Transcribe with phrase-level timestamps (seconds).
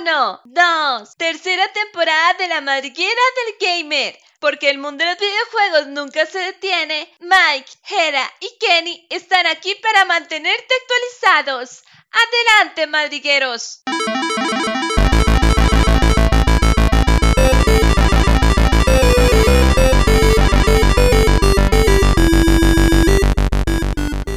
[0.00, 4.16] Uno, dos, tercera temporada de la madriguera del gamer.
[4.38, 7.12] Porque el mundo de los videojuegos nunca se detiene.
[7.20, 11.82] Mike, Hera y Kenny están aquí para mantenerte actualizados.
[12.12, 13.82] Adelante, madrigueros.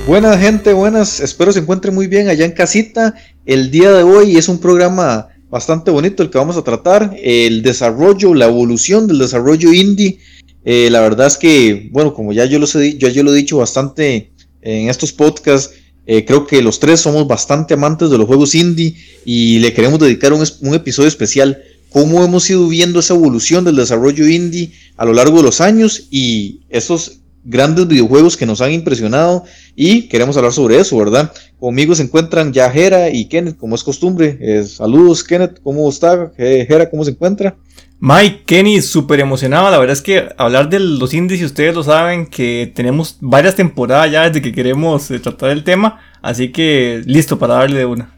[0.05, 3.15] Buenas gente, buenas, espero se encuentren muy bien allá en casita.
[3.45, 7.61] El día de hoy es un programa bastante bonito el que vamos a tratar, el
[7.61, 10.17] desarrollo, la evolución del desarrollo indie.
[10.65, 13.57] Eh, la verdad es que, bueno, como ya yo, lo he, yo lo he dicho
[13.57, 14.31] bastante
[14.63, 15.75] en estos podcasts,
[16.07, 19.99] eh, creo que los tres somos bastante amantes de los juegos indie y le queremos
[19.99, 21.61] dedicar un, un episodio especial.
[21.91, 26.07] Cómo hemos ido viendo esa evolución del desarrollo indie a lo largo de los años
[26.09, 29.43] y esos grandes videojuegos que nos han impresionado
[29.75, 31.31] y queremos hablar sobre eso, ¿verdad?
[31.59, 34.37] Conmigo se encuentran ya Jera y Kenneth, como es costumbre.
[34.39, 36.31] Eh, saludos, Kenneth, ¿cómo está?
[36.37, 37.55] Eh, Jera, ¿cómo se encuentra?
[37.99, 39.71] Mike, Kenny, súper emocionado.
[39.71, 43.55] La verdad es que hablar de los indies, y ustedes lo saben, que tenemos varias
[43.55, 46.01] temporadas ya desde que queremos eh, tratar el tema.
[46.21, 48.17] Así que listo para darle de una.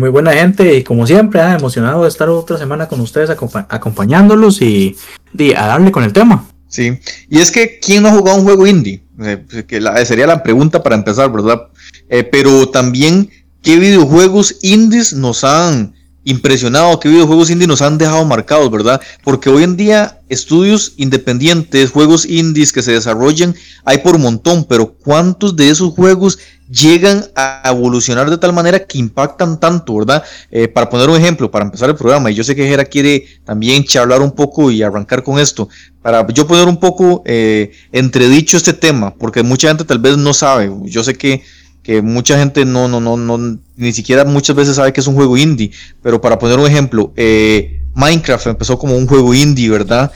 [0.00, 4.60] muy buena gente y como siempre, ah, emocionado de estar otra semana con ustedes acompañándolos
[4.60, 4.96] y,
[5.38, 6.51] y a darle con el tema.
[6.72, 9.02] Sí, y es que ¿quién no ha jugado un juego indie?
[9.14, 11.68] Pues, que sería la pregunta para empezar, ¿verdad?
[12.08, 13.28] Eh, pero también,
[13.60, 16.98] ¿qué videojuegos indies nos han impresionado?
[16.98, 19.02] ¿Qué videojuegos indies nos han dejado marcados, verdad?
[19.22, 24.94] Porque hoy en día estudios independientes, juegos indies que se desarrollan, hay por montón, pero
[24.94, 26.38] ¿cuántos de esos juegos
[26.72, 30.24] llegan a evolucionar de tal manera que impactan tanto, ¿verdad?
[30.50, 33.26] Eh, para poner un ejemplo, para empezar el programa, y yo sé que Jera quiere
[33.44, 35.68] también charlar un poco y arrancar con esto,
[36.00, 40.32] para yo poner un poco eh, entredicho este tema, porque mucha gente tal vez no
[40.32, 41.42] sabe, yo sé que,
[41.82, 45.14] que mucha gente no, no, no, no, ni siquiera muchas veces sabe que es un
[45.14, 50.10] juego indie, pero para poner un ejemplo, eh, Minecraft empezó como un juego indie, ¿verdad?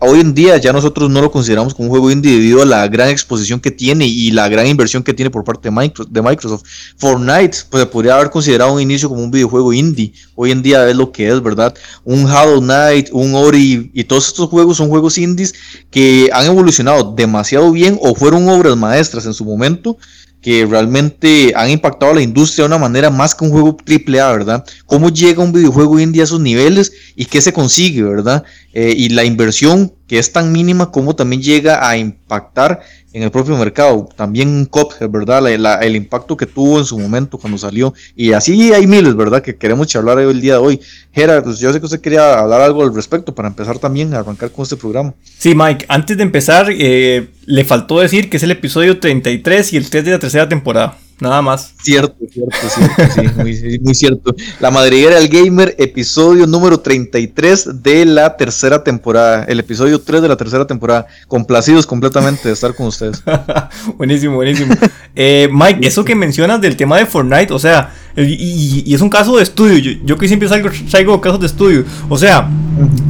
[0.00, 2.88] Hoy en día ya nosotros no lo consideramos como un juego indie debido a la
[2.88, 6.62] gran exposición que tiene y la gran inversión que tiene por parte de Microsoft.
[6.96, 10.12] Fortnite, pues se podría haber considerado un inicio como un videojuego indie.
[10.34, 11.74] Hoy en día es lo que es, ¿verdad?
[12.04, 15.54] Un Hollow Knight, un Ori y todos estos juegos son juegos indies
[15.90, 19.98] que han evolucionado demasiado bien o fueron obras maestras en su momento
[20.40, 24.20] que realmente han impactado a la industria de una manera más que un juego triple
[24.20, 24.64] A, ¿verdad?
[24.86, 28.44] ¿Cómo llega un videojuego indie a esos niveles y qué se consigue, ¿verdad?
[28.72, 32.80] Eh, y la inversión que es tan mínima, cómo también llega a impactar
[33.12, 34.08] en el propio mercado.
[34.16, 35.50] También Cuphead, ¿verdad?
[35.82, 37.92] el impacto que tuvo en su momento cuando salió.
[38.16, 39.42] Y así hay miles, ¿verdad?
[39.42, 40.80] Que queremos charlar el día de hoy.
[41.12, 44.20] Gerard, pues yo sé que usted quería hablar algo al respecto para empezar también a
[44.20, 45.14] arrancar con este programa.
[45.38, 49.76] Sí, Mike, antes de empezar, eh, le faltó decir que es el episodio 33 y
[49.76, 50.96] el 3 de la tercera temporada.
[51.20, 51.74] Nada más.
[51.82, 54.34] Cierto, cierto, cierto, sí, muy, cierto.
[54.58, 59.44] La madriguera del gamer, episodio número 33 de la tercera temporada.
[59.44, 61.06] El episodio 3 de la tercera temporada.
[61.28, 63.22] Complacidos completamente de estar con ustedes.
[63.98, 64.74] buenísimo, buenísimo.
[65.14, 69.36] Eh, Mike, eso que mencionas del tema de Fortnite, o sea, y, es un caso
[69.36, 69.98] de estudio.
[70.04, 71.84] Yo, que siempre salgo, casos de estudio.
[72.08, 72.48] O sea,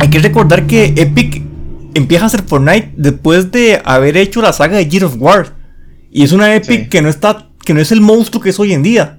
[0.00, 1.42] hay que recordar que Epic
[1.94, 5.54] empieza a hacer Fortnite después de haber hecho la saga de Gear of War.
[6.10, 8.72] Y es una Epic que no está que no es el monstruo que es hoy
[8.72, 9.18] en día.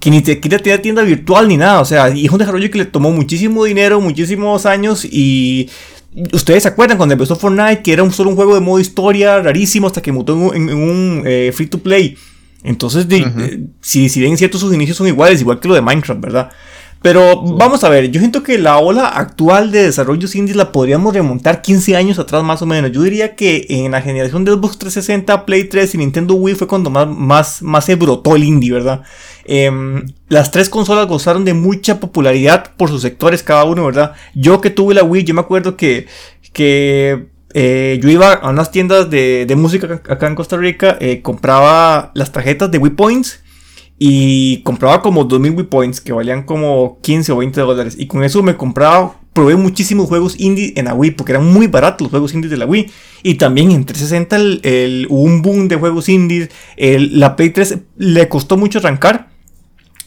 [0.00, 1.80] Que ni siquiera tiene tienda virtual ni nada.
[1.80, 5.04] O sea, y es un desarrollo que le tomó muchísimo dinero, muchísimos años.
[5.04, 5.68] Y
[6.32, 9.40] ustedes se acuerdan cuando empezó Fortnite, que era un, solo un juego de modo historia
[9.40, 12.16] rarísimo hasta que mutó en, un eh, free to play.
[12.62, 16.20] Entonces, eh, si, si bien cierto, sus inicios son iguales, igual que lo de Minecraft,
[16.20, 16.50] ¿verdad?
[17.00, 21.14] Pero vamos a ver, yo siento que la ola actual de desarrollos indies la podríamos
[21.14, 22.90] remontar 15 años atrás más o menos.
[22.90, 26.66] Yo diría que en la generación de Xbox 360, Play 3 y Nintendo Wii fue
[26.66, 29.02] cuando más, más, más se brotó el indie, ¿verdad?
[29.44, 34.14] Em, las tres consolas gozaron de mucha popularidad por sus sectores cada uno, ¿verdad?
[34.34, 36.06] Yo que tuve la Wii, yo me acuerdo que,
[36.52, 41.22] que eh, yo iba a unas tiendas de, de música acá en Costa Rica, eh,
[41.22, 43.40] compraba las tarjetas de Wii Points
[43.98, 47.96] y compraba como 2000 Wii Points que valían como 15 o 20 dólares.
[47.98, 51.66] Y con eso me compraba, probé muchísimos juegos indie en la Wii porque eran muy
[51.66, 52.90] baratos los juegos indies de la Wii.
[53.24, 56.48] Y también en 360 el, hubo un boom de juegos indies.
[56.76, 59.30] la Play 3 le costó mucho arrancar.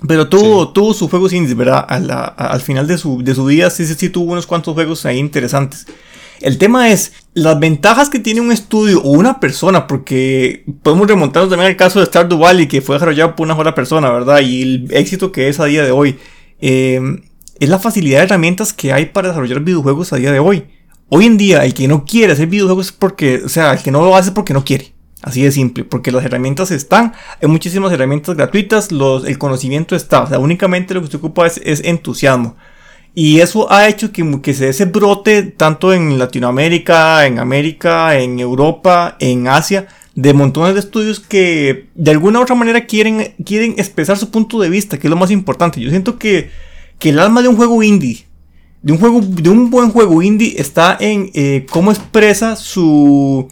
[0.07, 1.85] Pero tuvo, tuvo sus juegos indies, ¿verdad?
[1.87, 5.19] al final de su, de su vida sí, sí, sí tuvo unos cuantos juegos ahí
[5.19, 5.85] interesantes.
[6.41, 11.49] El tema es las ventajas que tiene un estudio o una persona, porque podemos remontarnos
[11.49, 14.39] también al caso de Stardew Valley, que fue desarrollado por una sola persona, ¿verdad?
[14.39, 16.17] Y el éxito que es a día de hoy.
[16.59, 17.21] Em,
[17.59, 20.65] es la facilidad de herramientas que hay para desarrollar videojuegos a día de hoy.
[21.09, 23.91] Hoy en día, el que no quiere hacer videojuegos es porque, o sea, el que
[23.91, 24.93] no lo hace es porque no quiere.
[25.21, 30.21] Así de simple, porque las herramientas están, hay muchísimas herramientas gratuitas, los, el conocimiento está,
[30.23, 32.55] o sea, únicamente lo que se ocupa es, es entusiasmo.
[33.13, 39.17] Y eso ha hecho que, se ese brote tanto en Latinoamérica, en América, en Europa,
[39.19, 44.17] en Asia, de montones de estudios que de alguna u otra manera quieren, quieren expresar
[44.17, 45.81] su punto de vista, que es lo más importante.
[45.81, 46.51] Yo siento que,
[46.99, 48.25] que el alma de un juego indie,
[48.81, 53.49] de un juego, de un buen juego indie, está en eh, cómo expresa su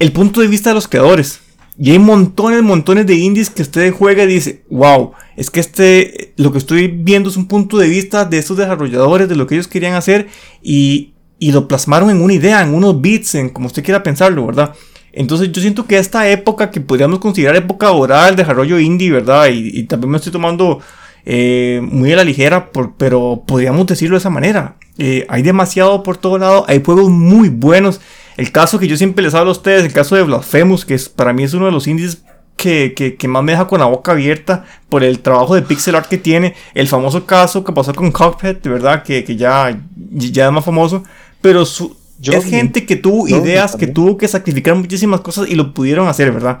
[0.00, 1.40] el punto de vista de los creadores.
[1.78, 6.32] Y hay montones, montones de indies que usted juega y dice, wow, es que este,
[6.36, 9.54] lo que estoy viendo es un punto de vista de estos desarrolladores, de lo que
[9.54, 10.28] ellos querían hacer
[10.62, 14.46] y, y lo plasmaron en una idea, en unos beats, en como usted quiera pensarlo,
[14.46, 14.74] ¿verdad?
[15.12, 19.48] Entonces yo siento que esta época que podríamos considerar época dorada del desarrollo indie, ¿verdad?
[19.52, 20.80] Y, también me estoy tomando
[21.24, 24.76] eh, muy a la ligera, pero podríamos decirlo de esa manera.
[24.98, 28.00] Eh, hay demasiado por todo lado, hay juegos muy buenos.
[28.36, 31.32] El caso que yo siempre les hablo a ustedes, el caso de Blasphemous, que para
[31.32, 32.24] mí es uno de los indies
[32.56, 36.08] que, que, más me deja con la boca abierta por el trabajo de pixel art
[36.08, 36.54] que tiene.
[36.74, 39.78] El famoso caso que pasó con Cuphead, de verdad, que, que ya,
[40.10, 41.02] ya es más famoso.
[41.40, 45.74] Pero su, es gente que tuvo ideas, que tuvo que sacrificar muchísimas cosas y lo
[45.74, 46.58] pudieron hacer, ¿verdad?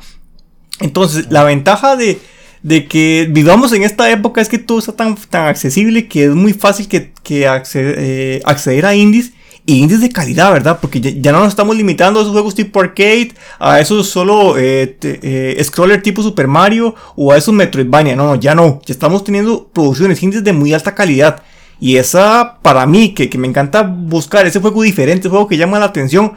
[0.80, 2.20] Entonces, la ventaja de,
[2.62, 6.30] de que vivamos en esta época es que todo está tan, tan accesible que es
[6.30, 9.32] muy fácil que, que eh, acceder a indies
[9.66, 10.78] y indies de calidad, ¿verdad?
[10.80, 14.96] Porque ya, no nos estamos limitando a esos juegos tipo arcade, a esos solo eh,
[15.02, 18.14] eh, scroller tipo Super Mario o a esos Metroidvania.
[18.14, 18.80] No, no, ya no.
[18.84, 21.42] Ya estamos teniendo producciones indies de muy alta calidad.
[21.80, 25.86] Y esa, para mí, que, me encanta buscar ese juego diferente, juego que llama la
[25.86, 26.34] atención,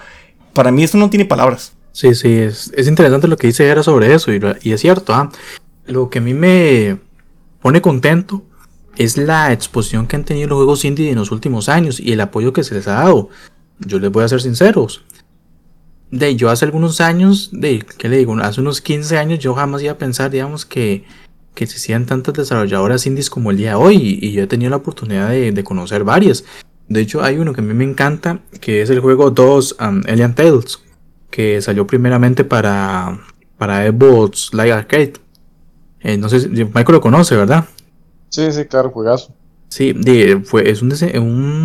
[0.54, 1.74] para mí eso no tiene palabras.
[1.92, 5.14] Sí, sí, es, interesante lo que dice Era sobre eso, y, es cierto.
[5.14, 5.30] ¿ah?
[5.86, 6.98] Lo que a mí me
[7.62, 8.44] pone contento
[8.98, 12.22] es la exposición que han tenido los juegos indie en los últimos años y el
[12.22, 13.30] apoyo que se les ha dado.
[13.80, 15.04] Yo les voy a ser sinceros.
[16.10, 18.36] De yo hace algunos años, de, ¿qué le digo?
[18.38, 21.04] Hace unos 15 años yo jamás iba a pensar, digamos, que,
[21.54, 24.78] que existían tantas desarrolladoras indies como el día de hoy y, yo he tenido la
[24.78, 26.46] oportunidad de, conocer varias.
[26.88, 30.02] De hecho, hay uno que a mí me encanta, que es el juego 2 um,
[30.08, 30.80] Alien Tales,
[31.30, 33.20] que salió primeramente para,
[33.58, 35.14] para Xbox Live Arcade.
[36.00, 37.66] Eh, no sé Michael lo conoce, ¿verdad?
[38.30, 39.34] Sí, sí, claro, juegazo.
[39.70, 39.96] Sí,
[40.46, 40.90] fue, es un,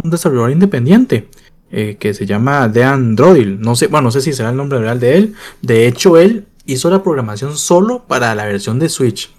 [0.04, 1.28] desarrollador independiente
[1.70, 3.60] eh, que se llama Dean Drodil.
[3.60, 5.34] No sé, bueno, no sé si será el nombre real de él.
[5.60, 9.30] De hecho, él hizo la programación solo para la versión de Switch.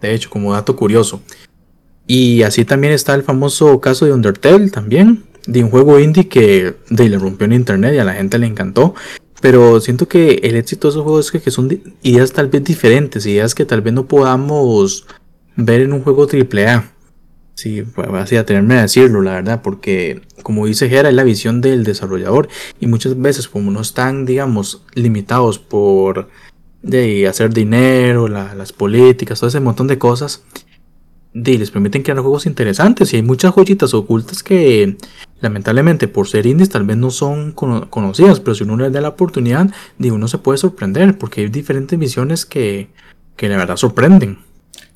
[0.00, 1.20] De hecho, como dato curioso.
[2.06, 5.24] Y así también está el famoso caso de Undertale también.
[5.46, 8.94] De un juego indie que le rompió en internet y a la gente le encantó.
[9.40, 13.24] Pero siento que el éxito de esos juegos es que, son ideas tal vez diferentes,
[13.26, 15.06] ideas que tal vez no podamos
[15.64, 16.92] ver en un juego AAA.
[17.54, 17.84] Sí,
[18.14, 22.48] así tenerme a decirlo, la verdad, porque como dice Gera, es la visión del desarrollador
[22.80, 26.28] y muchas veces como no están, digamos, limitados por
[26.82, 30.42] de hacer dinero, las políticas, todo ese montón de cosas,
[31.32, 34.96] de, les permiten crear juegos interesantes y hay muchas joyitas ocultas que
[35.40, 39.10] lamentablemente por ser indies tal vez no son conocidas, pero si uno les da la
[39.10, 42.88] oportunidad, de uno se puede sorprender porque hay diferentes misiones que,
[43.36, 44.38] que la verdad sorprenden.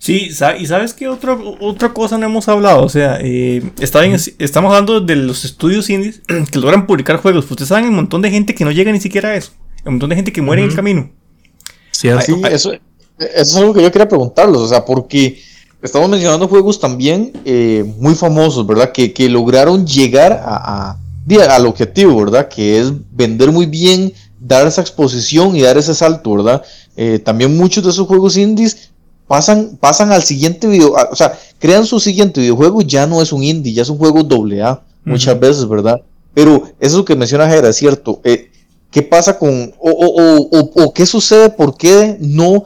[0.04, 0.28] Sí,
[0.58, 5.16] y sabes que otra, otra cosa no hemos hablado, o sea, eh, estamos hablando de
[5.16, 6.20] los estudios indies
[6.52, 9.30] que logran publicar juegos, ustedes saben un montón de gente que no llega ni siquiera
[9.30, 9.52] a eso,
[9.86, 11.10] un montón de gente que muere en el camino.
[11.90, 12.72] Sí, eso,
[13.18, 15.40] es algo que yo quería preguntarlos, o sea, porque
[15.80, 18.92] estamos mencionando juegos también eh, muy famosos, ¿verdad?
[18.92, 20.98] Que, lograron llegar a,
[21.48, 22.48] al objetivo, ¿verdad?
[22.48, 26.62] Que es vender muy bien, dar esa exposición y dar ese salto, ¿verdad?
[26.96, 28.90] Eh, también muchos de esos juegos indies
[29.26, 33.42] pasan, pasan al siguiente video, o sea, crean su siguiente videojuego, ya no es un
[33.42, 36.00] indie, ya es un juego doble A, muchas veces, ¿verdad?
[36.34, 38.20] Pero eso que menciona Jera es cierto.
[38.24, 38.50] Eh,
[38.90, 41.50] ¿Qué pasa con, o, o, o, qué sucede?
[41.50, 42.64] ¿Por qué no,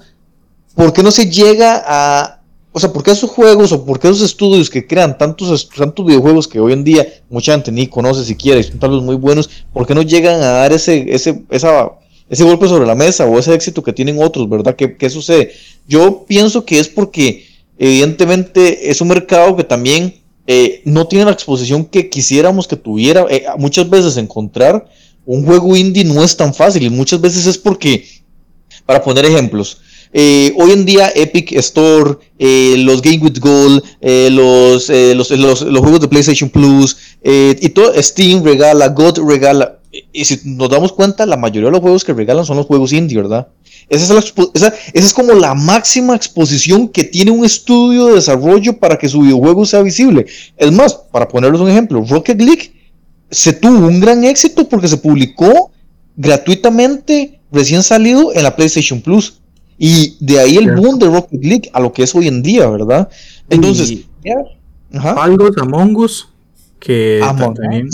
[0.74, 2.40] por qué no se llega a,
[2.72, 6.04] o sea, por qué esos juegos o por qué esos estudios que crean tantos, tantos
[6.04, 9.48] videojuegos que hoy en día mucha gente ni conoce siquiera y son tal muy buenos,
[9.72, 11.92] ¿por qué no llegan a dar ese, ese, esa,
[12.30, 14.76] ese golpe sobre la mesa o ese éxito que tienen otros, ¿verdad?
[14.76, 15.52] ¿Qué, qué sucede?
[15.86, 17.46] Yo pienso que es porque
[17.78, 20.14] evidentemente es un mercado que también
[20.50, 23.26] eh, no tiene la exposición que quisiéramos que tuviera.
[23.28, 24.88] Eh, muchas veces encontrar
[25.26, 28.02] un juego indie no es tan fácil y muchas veces es porque,
[28.86, 33.82] para poner ejemplos, eh, hoy en día Epic Store, los Game with Gold,
[34.32, 40.40] los, los, los, juegos de PlayStation Plus y todo, Steam regala, God regala, y si
[40.44, 43.48] nos damos cuenta, la mayoría de los juegos que regalan son los juegos indie, ¿verdad?
[43.88, 48.98] Esa es, esa, es, como la máxima exposición que tiene un estudio de desarrollo para
[48.98, 50.26] que su videojuego sea visible.
[50.58, 52.72] Es más, para ponerles un ejemplo, Rocket League
[53.30, 55.70] se tuvo un gran éxito porque se publicó
[56.16, 59.40] gratuitamente recién salido en la PlayStation Plus.
[59.78, 62.68] Y de ahí el boom de Rocket League a lo que es hoy en día,
[62.68, 63.08] ¿verdad?
[63.48, 64.00] Entonces,
[64.92, 65.12] Ajá.
[65.22, 66.28] Algo, Among Us,
[66.78, 67.88] que también...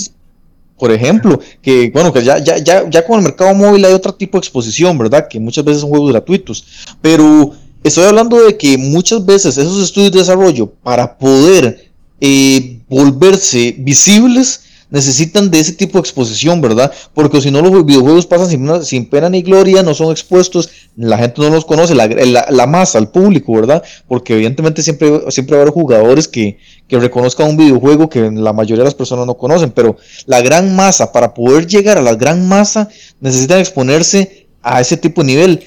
[0.78, 4.14] Por ejemplo, que bueno, que ya, ya, ya, ya con el mercado móvil hay otro
[4.14, 5.28] tipo de exposición, ¿verdad?
[5.28, 6.64] Que muchas veces son juegos gratuitos.
[7.00, 7.52] Pero
[7.82, 11.90] estoy hablando de que muchas veces esos estudios de desarrollo, para poder
[12.20, 16.92] eh, volverse visibles, necesitan de ese tipo de exposición, ¿verdad?
[17.14, 21.42] Porque si no los videojuegos pasan sin, pena ni gloria, no son expuestos, la gente
[21.42, 23.82] no los conoce, la, masa, el público, ¿verdad?
[24.08, 28.52] Porque evidentemente siempre, siempre va a haber jugadores que, que reconozcan un videojuego que la
[28.52, 32.14] mayoría de las personas no conocen, pero la gran masa, para poder llegar a la
[32.14, 32.88] gran masa,
[33.20, 35.64] necesitan exponerse a ese tipo de nivel.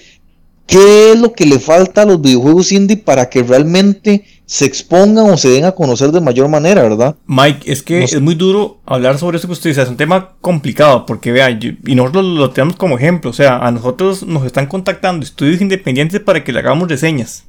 [0.67, 5.29] ¿Qué es lo que le falta a los videojuegos indie para que realmente se expongan
[5.29, 7.15] o se den a conocer de mayor manera, ¿verdad?
[7.25, 10.35] Mike, es que es muy duro hablar sobre eso que usted dice, es un tema
[10.41, 14.67] complicado, porque vea, y nosotros lo, tenemos como ejemplo, o sea, a nosotros nos están
[14.67, 17.45] contactando estudios independientes para que le hagamos reseñas.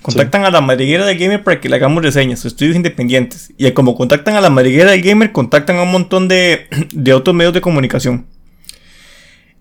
[0.00, 3.52] Contactan a la madriguera del gamer para que le hagamos reseñas, estudios independientes.
[3.56, 7.36] Y como contactan a la madriguera del gamer, contactan a un montón de, de otros
[7.36, 8.26] medios de comunicación.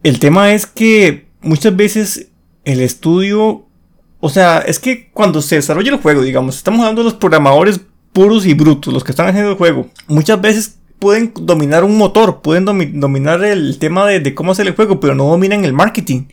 [0.03, 2.30] El tema es que muchas veces
[2.65, 3.65] el estudio,
[4.19, 7.81] o sea, es que cuando se desarrolla el juego, digamos, estamos hablando de los programadores
[8.13, 12.41] puros y brutos, los que están haciendo el juego, muchas veces pueden dominar un motor,
[12.41, 16.25] pueden dominar el tema de, cómo hacer el juego, pero no dominan el marketing.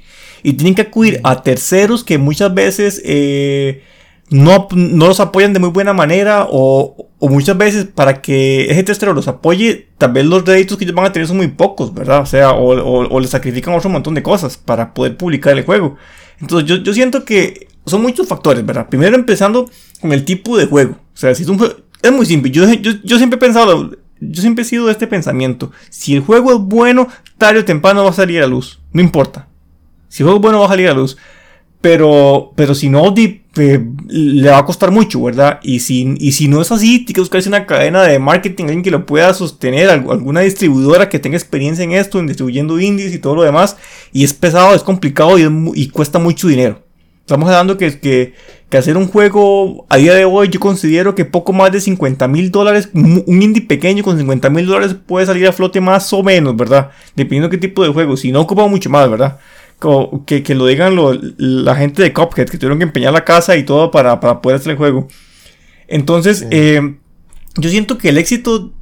[0.43, 3.83] Y tienen que acudir a terceros que muchas veces eh,
[4.31, 9.29] no, los apoyan de muy buena manera o, muchas veces para que ese tercero los
[9.29, 12.21] apoye, tal vez los réditos que ellos van a tener son muy pocos, ¿verdad?
[12.21, 15.97] O sea, o, o, le sacrifican otro montón de cosas para poder publicar el juego.
[16.41, 18.89] Entonces yo, yo siento que son muchos factores, ¿verdad?
[18.89, 19.71] Primero empezando
[20.01, 20.93] con el tipo de juego.
[20.93, 21.75] O sea, si es un juego...
[22.01, 22.51] Es muy simple.
[22.51, 23.91] Yo, yo, siempre he pensado...
[24.21, 25.73] Yo siempre he sido de este pensamiento.
[25.91, 27.09] Si el juego es bueno,
[27.39, 28.81] tarde o temprano va a salir a luz.
[28.93, 29.49] No importa.
[30.09, 31.17] Si el juego es bueno, va a salir a luz.
[31.81, 35.61] Pero, pero si no, le va a costar mucho, ¿verdad?
[35.63, 38.83] Y si, y si no es así, tiene que buscarse una cadena de marketing, alguien
[38.83, 43.19] que lo pueda sostener, alguna distribuidora que tenga experiencia en esto, en distribuyendo indies y
[43.19, 43.77] todo lo demás.
[44.13, 46.83] Y es pesado, es complicado y, cuesta mucho dinero.
[47.21, 48.33] Estamos hablando que, que,
[48.71, 52.27] que, hacer un juego a día de hoy yo considero que poco más de 50
[52.27, 56.23] mil dólares, un indie pequeño con 50 mil dólares puede salir a flote más o
[56.23, 56.91] menos, ¿verdad?
[57.15, 58.17] Dependiendo de qué tipo de juego.
[58.17, 59.39] Si no ocupa mucho más, ¿verdad?
[60.27, 60.97] Que, que lo digan
[61.37, 64.59] la gente de Cuphead, que tuvieron que empeñar la casa y todo para, para poder
[64.59, 65.09] hacer el juego.
[65.87, 66.97] Entonces, eh,
[67.57, 68.73] yo siento que el éxito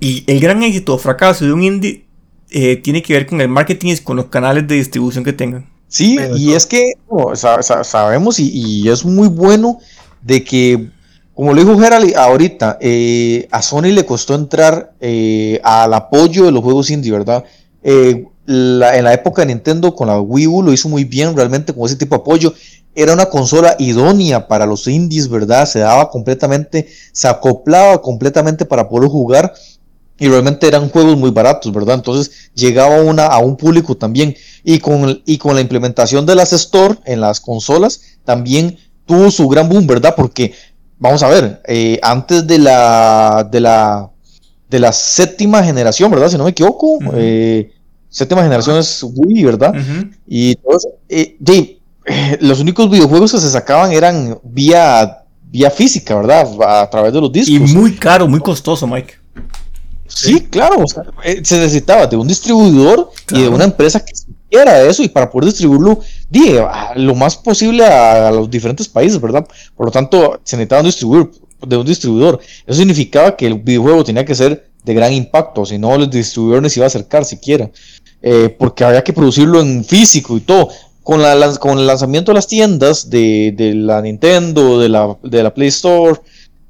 [0.00, 2.04] y el gran éxito o fracaso de un indie
[2.50, 5.68] eh, tiene que ver con el marketing y con los canales de distribución que tengan.
[5.88, 6.92] Sí, y es que
[7.82, 9.78] sabemos y, es muy bueno
[10.22, 10.88] de que,
[11.34, 14.94] como lo dijo Gerald ahorita, eh, a Sony le costó entrar
[15.64, 17.44] al apoyo de los juegos indie, ¿verdad?
[18.50, 21.84] En la época de Nintendo con la Wii U lo hizo muy bien realmente con
[21.86, 22.54] ese tipo de apoyo.
[22.94, 25.66] Era una consola idónea para los indies, ¿verdad?
[25.66, 29.54] Se daba completamente, se acoplaba completamente para poder jugar
[30.18, 31.94] y realmente eran juegos muy baratos, ¿verdad?
[31.94, 34.36] Entonces llegaba una, a un público también.
[34.64, 38.76] Y con, y con la implementación de las Store en las consolas también
[39.06, 40.14] tuvo su gran boom, ¿verdad?
[40.16, 40.52] Porque,
[40.98, 44.10] vamos a ver, eh, antes de la, de la,
[44.68, 46.28] de la séptima generación, ¿verdad?
[46.28, 46.98] Si no me equivoco,
[48.10, 49.74] séptima generación es Wii, ¿verdad?
[50.26, 56.46] Y todos, eh, eh, los únicos videojuegos que se sacaban eran vía, vía física, ¿verdad?
[56.66, 57.70] A, través de los discos.
[57.70, 59.14] Y muy caro, muy costoso, Mike.
[60.08, 60.84] Sí, claro,
[61.24, 65.30] eh, se necesitaba de un distribuidor y de una empresa que hiciera eso y para
[65.30, 66.56] poder distribuirlo di,
[66.96, 69.46] lo más posible a, los diferentes países, ¿verdad?
[69.76, 71.30] Por lo tanto, se necesitaba un
[71.66, 72.40] de un distribuidor.
[72.66, 76.62] Eso significaba que el videojuego tenía que ser de gran impacto, si no, el distribuidor
[76.62, 77.70] ni se iba a acercar siquiera.
[78.22, 80.68] Eh, porque había que producirlo en físico y todo.
[81.02, 85.42] Con, la, con el lanzamiento de las tiendas de, de, la Nintendo, de la, de
[85.42, 86.20] la Play Store,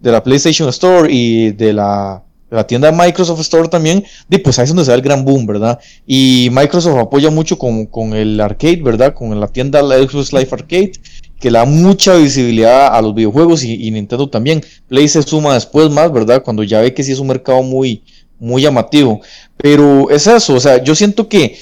[0.01, 2.23] de la PlayStation Store y de la,
[2.67, 5.79] tienda Microsoft Store también, de, pues ahí es donde se da el gran boom, ¿verdad?
[6.07, 9.15] Y Microsoft apoya mucho con, con el arcade, ¿verdad?
[9.15, 10.93] Con la tienda Xbox Live Arcade,
[11.39, 14.65] que le da mucha visibilidad a los videojuegos y, y, Nintendo también.
[14.89, 16.43] Play se suma después más, ¿verdad?
[16.43, 18.03] Cuando ya ve que sí es un mercado muy,
[18.41, 19.21] muy llamativo.
[19.57, 21.57] Pero es eso, o sea, yo siento que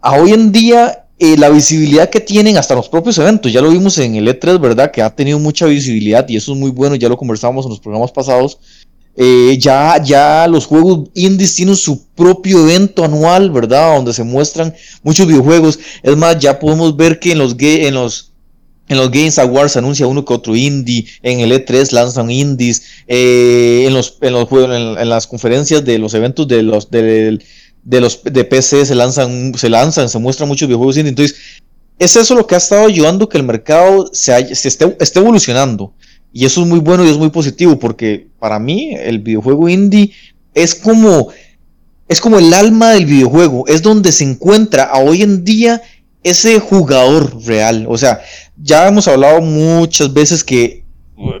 [0.00, 3.70] a hoy en día eh, la visibilidad que tienen hasta los propios eventos, ya lo
[3.70, 4.90] vimos en el E3, ¿verdad?
[4.90, 7.80] Que ha tenido mucha visibilidad y eso es muy bueno, ya lo conversamos en los
[7.80, 8.58] programas pasados.
[9.16, 13.96] Eh, ya, ya los juegos indies tienen su propio evento anual, ¿verdad?
[13.96, 15.78] Donde se muestran muchos videojuegos.
[16.02, 18.29] Es más, ya podemos ver que en los, en los
[18.90, 23.84] en los Games Awards anuncia uno que otro indie, en el E3 lanzan indies, eh,
[23.86, 27.38] en los en los en, las conferencias de los eventos de los de,
[27.84, 31.36] los de PC se lanzan se lanzan, se muestran muchos videojuegos indie, entonces
[32.00, 35.92] es eso lo que ha estado ayudando que el mercado se, esté, esté, evolucionando.
[36.32, 40.12] Y eso es muy bueno y es muy positivo porque para mí el videojuego indie
[40.54, 41.28] es como,
[42.08, 45.82] es como el alma del videojuego, es donde se encuentra a hoy en día
[46.22, 47.86] ese jugador real.
[47.88, 48.20] O sea,
[48.56, 50.84] ya hemos hablado muchas veces que,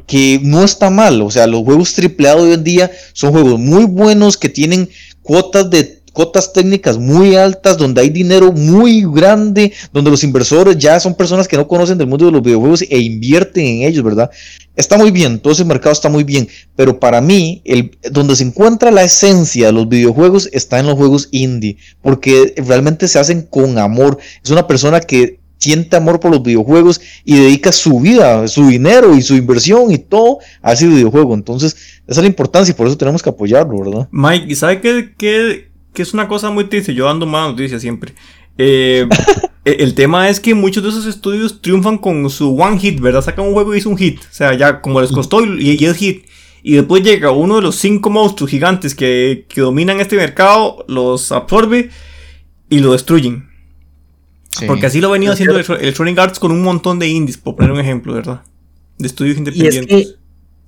[0.06, 3.84] que no está mal, o sea, los juegos de hoy en día son juegos muy
[3.84, 4.88] buenos que tienen
[5.22, 10.98] cuotas de cotas técnicas muy altas, donde hay dinero muy grande, donde los inversores ya
[11.00, 14.30] son personas que no conocen del mundo de los videojuegos e invierten en ellos, ¿verdad?
[14.76, 18.44] Está muy bien, todo ese mercado está muy bien, pero para mí, el, donde se
[18.44, 23.42] encuentra la esencia de los videojuegos está en los juegos indie, porque realmente se hacen
[23.42, 24.18] con amor.
[24.42, 29.14] Es una persona que siente amor por los videojuegos y dedica su vida, su dinero
[29.14, 31.34] y su inversión y todo a ese videojuego.
[31.34, 31.76] Entonces,
[32.06, 34.08] esa es la importancia y por eso tenemos que apoyarlo, ¿verdad?
[34.10, 38.14] Mike, ¿sabe qué, qué, que es una cosa muy triste, yo ando más noticias siempre.
[38.58, 39.06] Eh,
[39.64, 43.22] e, el tema es que muchos de esos estudios triunfan con su one hit, ¿verdad?
[43.22, 44.20] Sacan un juego y hizo un hit.
[44.20, 46.26] O sea, ya como les costó y, y es hit.
[46.62, 51.32] Y después llega uno de los cinco monstruos gigantes que, que dominan este mercado, los
[51.32, 51.90] absorbe
[52.68, 53.48] y lo destruyen.
[54.66, 57.72] Porque así lo ha venido haciendo Electronic Arts con un montón de indies, por poner
[57.72, 58.42] un ejemplo, ¿verdad?
[58.98, 60.16] De estudios independientes.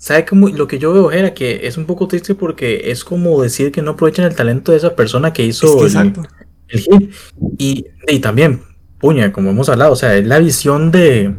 [0.02, 3.40] ¿Sabe cómo, lo que yo veo era que es un poco triste porque es como
[3.40, 7.12] decir que no aprovechan el talento de esa persona que hizo el, hit?
[7.56, 8.62] Y, y, también,
[8.98, 11.32] puña, como hemos hablado, o sea, es la visión de,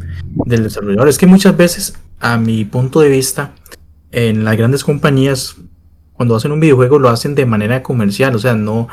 [0.46, 1.10] del desarrollador.
[1.10, 3.54] Es que muchas veces, a mi punto de vista,
[4.14, 5.58] en las grandes compañías,
[6.14, 8.88] cuando hacen un videojuego, lo hacen de manera comercial, o sea, no,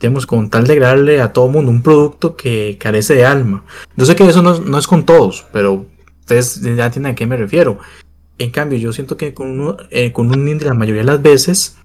[0.00, 3.64] digamos, con tal de agregarle a todo mundo un producto que carece de alma.
[3.96, 5.86] Yo sé que eso no, no es con todos, pero
[6.18, 7.78] ustedes ya entienden a qué me refiero.
[8.38, 11.76] En cambio, yo siento que con, eh, con un indie la mayoría de las veces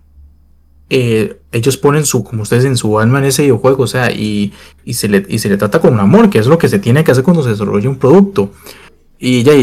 [0.89, 4.51] eh, ellos ponen su, como ustedes, en su alma en ese videojuego, o sea, y,
[4.83, 7.05] y, se le, y se le trata con amor, que es lo que se tiene
[7.05, 8.51] que hacer cuando se desarrolla un producto.
[9.17, 9.53] Y ya,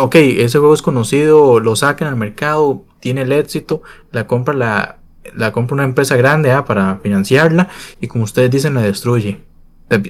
[0.00, 4.98] ok, ese juego es conocido, lo sacan al mercado, tiene el éxito, la compra la,
[5.36, 7.68] la compra una empresa grande ah, para financiarla,
[8.00, 9.42] y como ustedes dicen, la destruye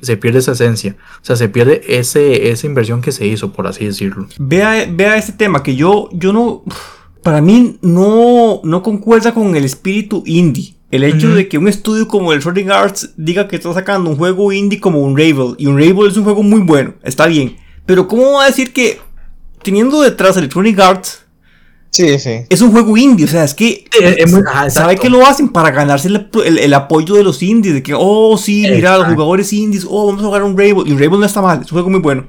[0.02, 0.96] se pierde esa esencia.
[1.20, 4.26] O sea, se pierde ese, esa inversión que se hizo, por así decirlo.
[4.38, 6.62] Vea, vea este tema que yo, yo no.
[7.22, 10.76] Para mí no, no concuerda con el espíritu indie.
[10.90, 14.16] El hecho de que un estudio como el Shooting Arts diga que está sacando un
[14.16, 15.56] juego indie como un Ravel.
[15.58, 17.56] Y un Ravel es un juego muy bueno, está bien.
[17.84, 19.00] Pero ¿cómo va a decir que
[19.62, 21.23] teniendo detrás Electronic Arts
[21.94, 22.40] Sí, sí.
[22.48, 23.84] Es un juego indie, o sea, es que.
[24.68, 25.48] ¿Sabe que lo hacen?
[25.48, 27.72] Para ganarse el, apoyo de los indies.
[27.72, 30.84] De que, oh, sí, mira, los jugadores indies, oh, vamos a jugar un Rainbow.
[30.84, 32.26] Y un Rainbow no está mal, es un juego muy bueno.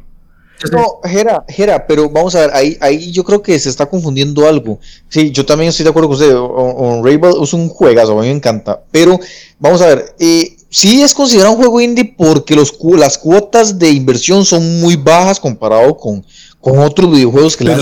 [0.72, 4.48] No, Jera, Jera, pero vamos a ver, ahí, ahí yo creo que se está confundiendo
[4.48, 4.80] algo.
[5.10, 6.36] Sí, yo también estoy de acuerdo con usted.
[6.36, 8.84] Un Rainbow es un juegazo, a mí me encanta.
[8.92, 9.20] Pero,
[9.58, 13.90] vamos a ver, eh, sí es considerado un juego indie porque los, las cuotas de
[13.90, 16.24] inversión son muy bajas comparado con,
[16.66, 17.76] con otros videojuegos que le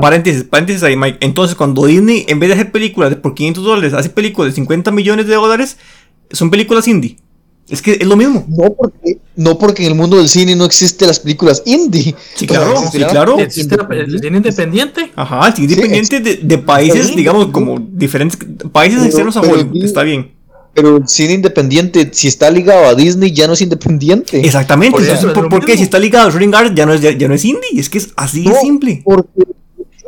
[0.00, 1.18] Paréntesis, paréntesis ahí, Mike.
[1.20, 4.54] Entonces, cuando Disney, en vez de hacer películas de por 500 dólares, hace películas de
[4.54, 5.76] 50 millones de dólares,
[6.30, 7.18] son películas indie.
[7.68, 8.46] Es que es lo mismo.
[8.48, 12.14] No porque, no porque en el mundo del cine no existen las películas indie.
[12.36, 13.38] Sí, claro, sí, claro.
[13.38, 15.12] Existe el cine independiente.
[15.14, 18.38] Ajá, el cine independiente de, de, países, digamos, como diferentes
[18.72, 19.84] países externos a Hollywood.
[19.84, 20.32] Está bien.
[20.74, 24.40] Pero el cine independiente, si está ligado a Disney, ya no es independiente.
[24.40, 24.98] Exactamente.
[25.50, 25.76] Por, qué?
[25.76, 27.78] Si está ligado a Shooting Guard, ya no es, ya, no es indie.
[27.78, 29.02] Es que es así de simple.
[29.04, 29.42] Porque,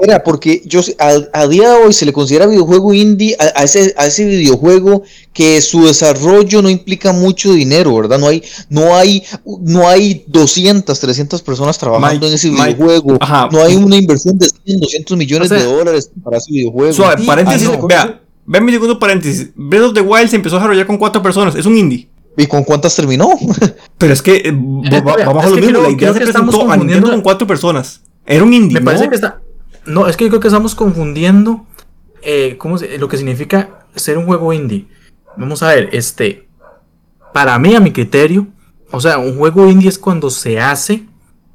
[0.00, 4.06] era porque yo a, día de hoy se le considera videojuego indie a, ese, a
[4.06, 8.18] ese videojuego que su desarrollo no implica mucho dinero, ¿verdad?
[8.18, 9.22] No hay, no hay,
[9.60, 13.18] no hay 200, 300 personas trabajando en ese videojuego.
[13.52, 16.92] no hay una inversión de 100, 200 millones de dólares para ese videojuego.
[16.92, 19.50] Suave, paréntesis, vea Ven mi segundo paréntesis.
[19.54, 21.54] Breath of the Wild se empezó a desarrollar con cuatro personas.
[21.54, 22.08] Es un indie.
[22.36, 23.30] ¿Y con cuántas terminó?
[23.98, 25.82] Pero es que eh, vamos a lo mismo.
[25.82, 28.02] la idea se presentó a Nintendo con cuatro personas.
[28.26, 28.78] Era un indie.
[28.78, 29.40] Me parece que está.
[29.86, 31.66] No, es que yo creo que estamos confundiendo
[32.24, 34.88] eh, ¿cómo lo que significa ser un juego indie.
[35.36, 36.48] Vamos a ver, este.
[37.32, 38.46] Para mí, a mi criterio,
[38.90, 41.06] o sea, un juego indie es cuando se hace.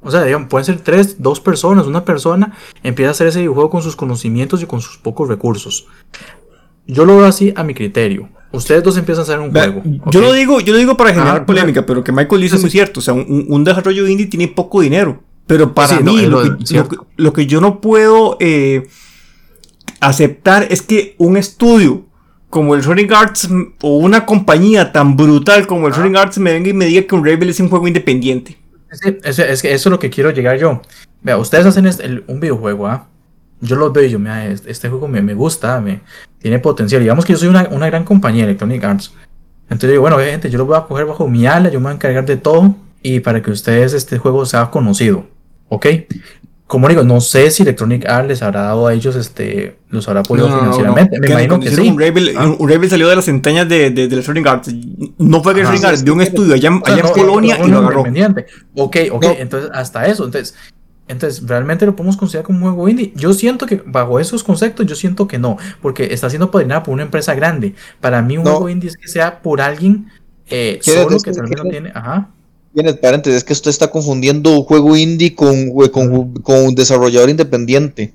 [0.02, 3.68] O sea, digamos, pueden ser tres, dos personas, una persona empieza a hacer ese videojuego
[3.68, 5.86] con sus conocimientos y con sus pocos recursos.
[6.90, 8.28] Yo lo veo así a mi criterio.
[8.52, 9.82] Ustedes dos empiezan a hacer un juego.
[10.10, 12.70] Yo lo digo, yo lo digo para generar polémica, pero que Michael dice es muy
[12.70, 13.00] cierto.
[13.00, 15.22] O sea, un, desarrollo indie tiene poco dinero.
[15.46, 18.88] Pero para mí, lo, que, yo no puedo eh,
[20.00, 22.06] aceptar es que un estudio
[22.48, 23.48] como el Shooting Arts
[23.80, 27.14] o una compañía tan brutal como el Shooting Arts me venga y me diga que
[27.14, 28.58] un Rebel es un juego independiente.
[28.90, 30.82] Es, es, que eso es lo que quiero llegar yo.
[31.22, 31.88] Vea, ustedes hacen
[32.26, 33.06] un videojuego, ¿ah?
[33.60, 36.00] yo los veo y yo, mira, este juego me, me gusta, me,
[36.40, 37.00] tiene potencial.
[37.02, 39.12] Digamos que yo soy una, una gran compañía, Electronic Arts.
[39.64, 41.92] Entonces digo, bueno, gente, yo lo voy a coger bajo mi ala, yo me voy
[41.92, 45.26] a encargar de todo y para que ustedes este juego sea conocido.
[45.68, 45.86] ¿Ok?
[46.66, 50.20] como digo, no sé si Electronic Arts les habrá dado a ellos, este, los habrá
[50.20, 51.16] apoyado No, no, no, financieramente.
[51.16, 51.20] no.
[51.22, 51.88] Me imagino que sí.
[51.88, 52.46] Un Rebel, Ah.
[52.56, 54.72] un- Rebel salió de las entrañas de, de, de Electronic Arts.
[55.18, 55.62] No fue que.
[55.62, 58.04] Electronic Arts vio un estudio allá, allá en Polonia y lo agarró.
[58.76, 60.24] Ok, ok, entonces hasta eso.
[60.24, 60.54] Entonces,
[61.10, 63.12] entonces, ¿realmente lo podemos considerar como un juego indie?
[63.16, 66.94] Yo siento que bajo esos conceptos, yo siento que no, porque está siendo padrinada por
[66.94, 67.74] una empresa grande.
[68.00, 68.52] Para mí un No.
[68.52, 70.06] juego indie es que sea por alguien
[70.52, 71.92] eh, ¿Quieres solo decir que tal vez no tiene...
[71.94, 72.30] Ajá.
[72.72, 78.12] Tienes paréntesis, es que usted está confundiendo juego indie con, con, con un desarrollador independiente.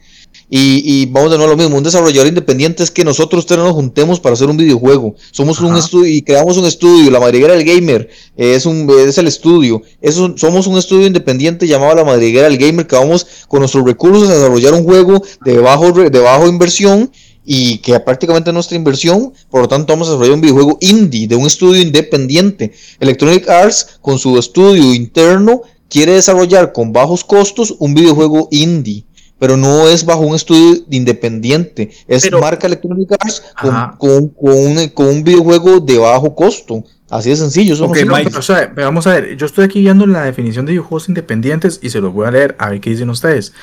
[0.57, 3.61] Y, y vamos de nuevo a lo mismo, un desarrollador independiente es que nosotros ustedes
[3.61, 5.15] nos juntemos para hacer un videojuego.
[5.31, 9.17] Somos un estudio y creamos un estudio, la madriguera del gamer eh, es, un, es
[9.17, 9.81] el estudio.
[10.01, 13.83] Es un- somos un estudio independiente llamado la madriguera del gamer que vamos con nuestros
[13.85, 17.11] recursos a desarrollar un juego de bajo, de bajo inversión
[17.45, 21.27] y que prácticamente es nuestra inversión, por lo tanto vamos a desarrollar un videojuego indie
[21.27, 22.71] de un estudio independiente.
[22.99, 29.03] Electronic Arts con su estudio interno quiere desarrollar con bajos costos un videojuego indie,
[29.39, 33.95] pero no es bajo un estudio independiente, es Pero- marca Electronic Arts con, Ajá.
[33.97, 36.83] con- con un, con un videojuego de bajo costo.
[37.09, 37.75] Así de sencillo.
[37.75, 38.29] Eso no Ok, se- No, Mike.
[38.29, 41.07] pero, o sea, pero vamos a ver, yo estoy aquí viendo la definición de videojuegos
[41.07, 43.53] independientes y se los voy a leer a ver qué dicen ustedes.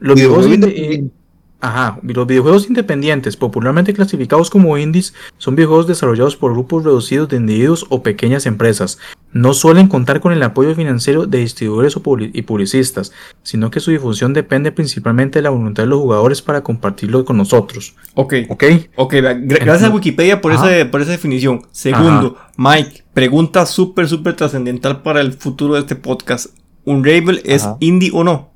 [0.00, 1.14] Los Videojuego videojuegos, independiente.
[1.62, 7.36] Ajá, los videojuegos independientes, popularmente clasificados como indies, son videojuegos desarrollados por grupos reducidos de
[7.36, 8.98] individuos o pequeñas empresas.
[9.32, 11.96] No suelen contar con el apoyo financiero de distribuidores
[12.32, 16.62] y publicistas, sino que su difusión depende principalmente de la voluntad de los jugadores para
[16.62, 17.94] compartirlo con nosotros.
[18.14, 18.64] Ok, ¿Ok?
[19.10, 21.62] gracias a Wikipedia por, ese, por esa definición.
[21.72, 26.56] Segundo, Mike, pregunta súper, súper trascendental para el futuro de este podcast.
[26.86, 27.76] ¿Un Rebel es Ajá.
[27.80, 28.50] indie o no?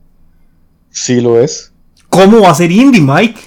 [0.88, 1.73] Sí lo es.
[2.14, 3.40] ¿Cómo va a ser indie, Mike?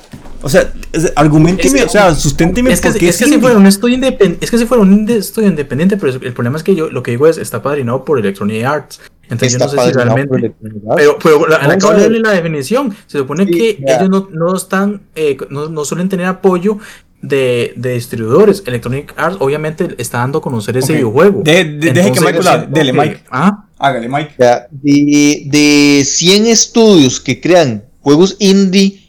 [0.44, 3.24] O sea, es- argumenteme, Es o sea, susténteme Es que, por qué es es, que
[3.26, 3.42] si indie.
[3.42, 6.58] fuera un estudio independiente, es que si fuera un estudio independiente, pero es- el problema
[6.58, 9.00] es que yo lo que digo es está padrinado por Electronic Arts.
[9.24, 10.54] Entonces Está yo no sé si realmente.
[10.96, 12.96] Pero, pero la, acabo de leerle la definición.
[13.08, 13.98] Se supone Sí, que vea.
[13.98, 16.78] ellos no, no están, eh, no, no suelen tener apoyo
[17.22, 18.64] de, de distribuidores.
[18.66, 20.98] Electronic Arts obviamente está dando a conocer ese Ok.
[20.98, 21.42] videojuego.
[21.44, 22.68] De- de- deje que yo hable.
[22.70, 23.24] Dele, Mike.
[23.32, 24.36] Ah, Hágale, Mike.
[24.72, 29.04] De, de 100 estudios que crean juegos indie,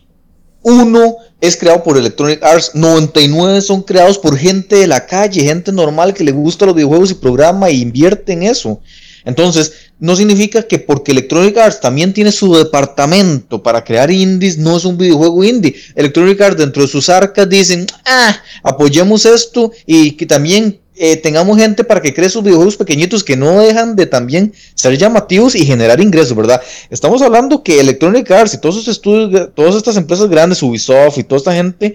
[0.60, 5.70] uno es creado por Electronic Arts, 99 son creados por gente de la calle, gente
[5.70, 8.80] normal que le gusta los videojuegos y programa e invierte en eso.
[9.24, 14.76] Entonces, no significa que porque Electronic Arts también tiene su departamento para crear indies, no
[14.76, 15.76] es un videojuego indie.
[15.94, 21.58] Electronic Arts dentro de sus arcas dicen, ah, apoyemos esto y que también eh, tengamos
[21.58, 25.64] gente para que cree sus videojuegos pequeñitos que no dejan de también ser llamativos y
[25.64, 26.60] generar ingresos, ¿verdad?
[26.90, 31.24] Estamos hablando que Electronic Arts y todos esos estudios, todas estas empresas grandes, Ubisoft y
[31.24, 31.94] toda esta gente,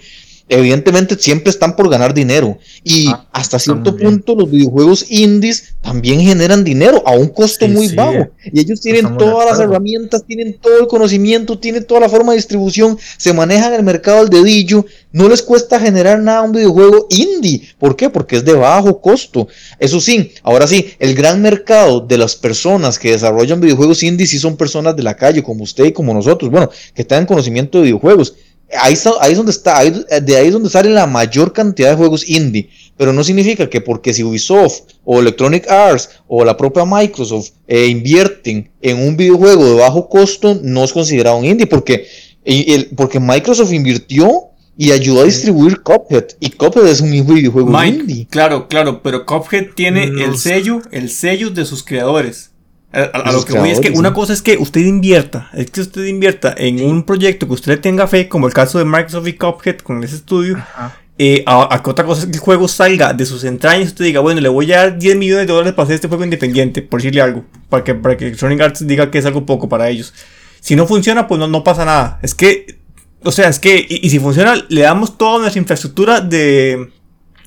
[0.49, 2.57] evidentemente siempre están por ganar dinero.
[2.83, 7.71] Y Ah, hasta cierto punto los videojuegos indies también generan dinero a un costo Sí,
[7.71, 8.29] muy sí, bajo.
[8.51, 12.09] Y ellos tienen estamos de todas las herramientas, tienen todo el conocimiento, tienen toda la
[12.09, 16.43] forma de distribución, se manejan el mercado al dedillo, no les cuesta generar nada a
[16.43, 17.61] un videojuego indie.
[17.77, 18.09] ¿Por qué?
[18.09, 19.47] Porque es de bajo costo.
[19.79, 24.39] Eso sí, ahora sí, el gran mercado de las personas que desarrollan videojuegos indie sí
[24.39, 27.85] son personas de la calle, como usted y como nosotros, bueno, que tengan conocimiento de
[27.85, 28.35] videojuegos.
[28.79, 31.89] Ahí, está, ahí es donde está, ahí- de ahí es donde sale la mayor cantidad
[31.91, 32.69] de juegos indie.
[32.97, 37.87] Pero no significa que porque si Ubisoft o Electronic Arts o la propia Microsoft eh,
[37.87, 41.65] invierten en un videojuego de bajo costo, no es considerado un indie.
[41.67, 42.05] Porque,
[42.45, 44.29] el- porque Microsoft invirtió
[44.77, 46.25] y ayudó a distribuir Cuphead.
[46.39, 48.27] Y Cuphead es un videojuego Mike, indie.
[48.29, 52.51] claro, claro, pero Cuphead tiene el sello, el sello de sus creadores.
[52.93, 55.49] A, a- a De lo que voy es que una cosa es que usted invierta,
[55.53, 58.77] es que usted invierta en un proyecto que usted le tenga fe, como el caso
[58.79, 60.95] de Microsoft y Cuphead con ese estudio, ajá.
[61.17, 63.87] eh, a, a que otra cosa es que el juego salga de sus entrañas y
[63.87, 66.23] usted diga, bueno, le voy a dar 10 millones de dólares para hacer este juego
[66.23, 69.67] independiente, por decirle algo, para que, para que Electronic Arts diga que es algo poco
[69.67, 70.13] para ellos.
[70.59, 72.19] Si no funciona, pues no, no pasa nada.
[72.21, 72.77] Es que,
[73.23, 76.89] o sea, es que, y, y si funciona, le damos toda nuestra infraestructura de,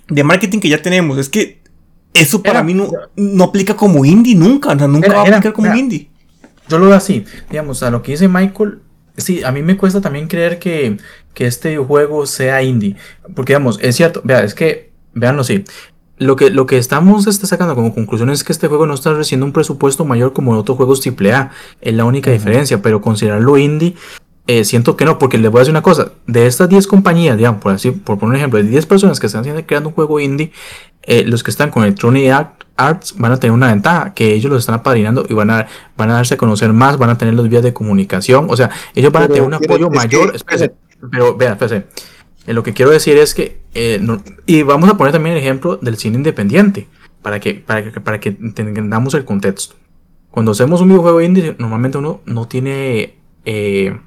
[0.08, 1.18] de marketing que ya tenemos.
[1.18, 1.60] Es que
[2.20, 5.22] eso para Era- mí no, no aplica como indie nunca, o sea, nunca Era- va
[5.22, 6.10] a era- aplicar como indie.
[6.68, 8.80] Yo lo veo así, digamos, a lo que dice Michael,
[9.16, 10.96] sí, a mí me cuesta también creer que,
[11.32, 12.96] que este videojuego sea indie,
[13.34, 15.64] porque digamos, es cierto, vea, es que, véanlo así,
[16.18, 19.12] lo que, lo que estamos este, sacando como conclusión es que este juego no está
[19.12, 21.50] recibiendo un presupuesto mayor como otros juegos AAA,
[21.80, 23.94] es la única diferencia, pero considerarlo indie,
[24.46, 27.36] eh, siento que no, porque les voy a decir una cosa, de estas 10 compañías,
[27.36, 29.94] digamos, por así, por poner un ejemplo, de 10 personas que están haciendo- creando un
[29.94, 30.52] juego indie,
[31.02, 34.50] eh, los que están con Electronic Art- Arts van a tener una ventaja, que ellos
[34.52, 37.32] los están apadrinando y van a, van a darse a conocer más, van a tener
[37.34, 40.36] los vías de comunicación, o sea, ellos van a tener un apoyo es que- mayor.
[40.36, 40.74] espérese,
[41.10, 41.86] pero vea, espérese.
[42.46, 45.42] Eh, lo que quiero decir es que, eh, no- y vamos a poner también el
[45.42, 46.86] ejemplo del cine independiente,
[47.22, 49.74] para que, para que, para que entendamos el contexto.
[50.30, 53.14] Cuando hacemos un videojuego indie, normalmente uno no tiene
[53.46, 53.98] eh,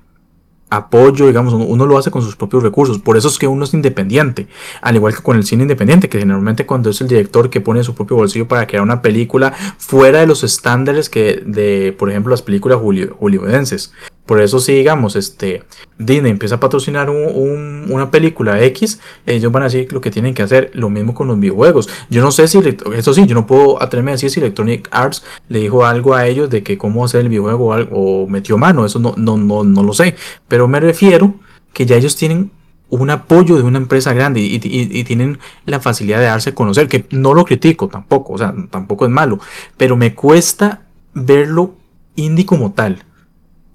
[0.69, 2.99] apoyo, digamos, uno, lo hace con sus propios recursos.
[2.99, 4.47] Por eso es que uno es independiente.
[4.81, 7.83] Al igual que con el cine independiente, que generalmente cuando es el director que pone
[7.83, 12.31] su propio bolsillo para crear una película fuera de los estándares que de, por ejemplo,
[12.31, 13.91] las películas hollywoodenses.
[14.29, 15.63] Por eso si digamos, este,
[15.97, 20.43] Disney empieza a patrocinar una película X, ellos van a decir lo que tienen que
[20.43, 20.69] hacer.
[20.75, 21.89] Lo mismo con los videojuegos.
[22.11, 22.59] Yo no sé si,
[22.95, 26.27] eso sí, yo no puedo atreverme a decir si Electronic Arts le dijo algo a
[26.27, 28.85] ellos de que cómo hacer el videojuego o, metió mano.
[28.85, 30.13] Eso no, no, no, no lo sé.
[30.47, 31.33] Pero me refiero
[31.73, 32.51] que ya ellos tienen
[32.89, 34.59] un apoyo de una empresa grande y,
[35.05, 39.05] tienen la facilidad de darse a conocer, que no lo critico tampoco, o sea, tampoco
[39.05, 39.39] es malo,
[39.75, 40.83] pero me cuesta
[41.15, 41.73] verlo
[42.15, 43.08] indie como tal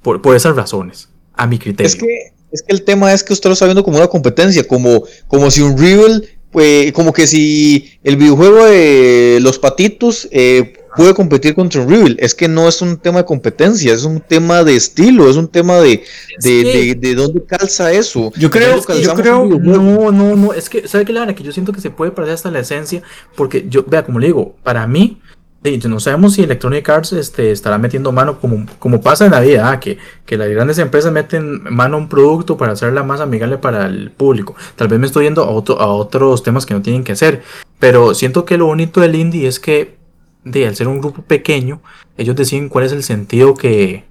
[0.04, 1.86] por, esas razones, a mi criterio.
[1.86, 4.66] Es que, es que el tema es que usted lo está viendo como una competencia,
[4.68, 10.74] como, como si un rival, pues, como que si el videojuego de los patitos eh,
[10.96, 12.16] puede competir contra un rival.
[12.20, 15.48] Es que no es un tema de competencia, es un tema de estilo, es un
[15.48, 16.04] tema de,
[16.40, 18.32] de, de, dónde calza eso.
[18.36, 21.34] Yo creo, yo creo, no, no, no, es que, ¿sabe qué, Lara?
[21.34, 23.02] Que yo siento que se puede perder hasta la esencia,
[23.34, 25.20] porque yo, vea, como le digo, para mí,
[25.64, 29.70] no sabemos si Electronic Arts este, estará metiendo mano como, como pasa en la vida,
[29.70, 29.96] ah, que,
[30.26, 34.10] que las grandes empresas meten mano a un producto para hacerla más amigable para el
[34.10, 34.54] público.
[34.76, 37.42] Tal vez me estoy yendo a, a otros temas que no tienen que hacer,
[37.78, 39.96] pero siento que lo bonito del indie es que,
[40.44, 41.80] de, al ser un grupo pequeño,
[42.18, 44.04] ellos deciden cuál es el sentido que,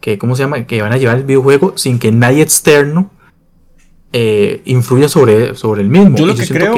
[0.00, 0.66] que, ¿cómo se llama?
[0.66, 3.10] Que van a llevar el videojuego sin que nadie externo
[4.14, 6.16] eh, influya sobre, sobre el mismo.
[6.16, 6.76] Yo lo que creo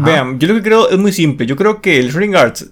[0.00, 1.46] vean, yo lo que creo es muy simple.
[1.46, 2.70] Yo creo que el Ring Arts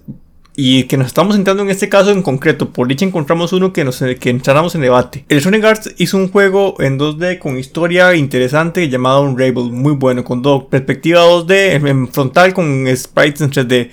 [0.59, 2.73] y que nos estamos entrando en este caso en concreto.
[2.73, 5.23] Por dicha encontramos uno que, nos, que entráramos en debate.
[5.29, 10.23] El Sonic Arts hizo un juego en 2D con historia interesante llamado Unravel, muy bueno,
[10.23, 13.91] con perspectiva 2D en frontal con sprites en 3D.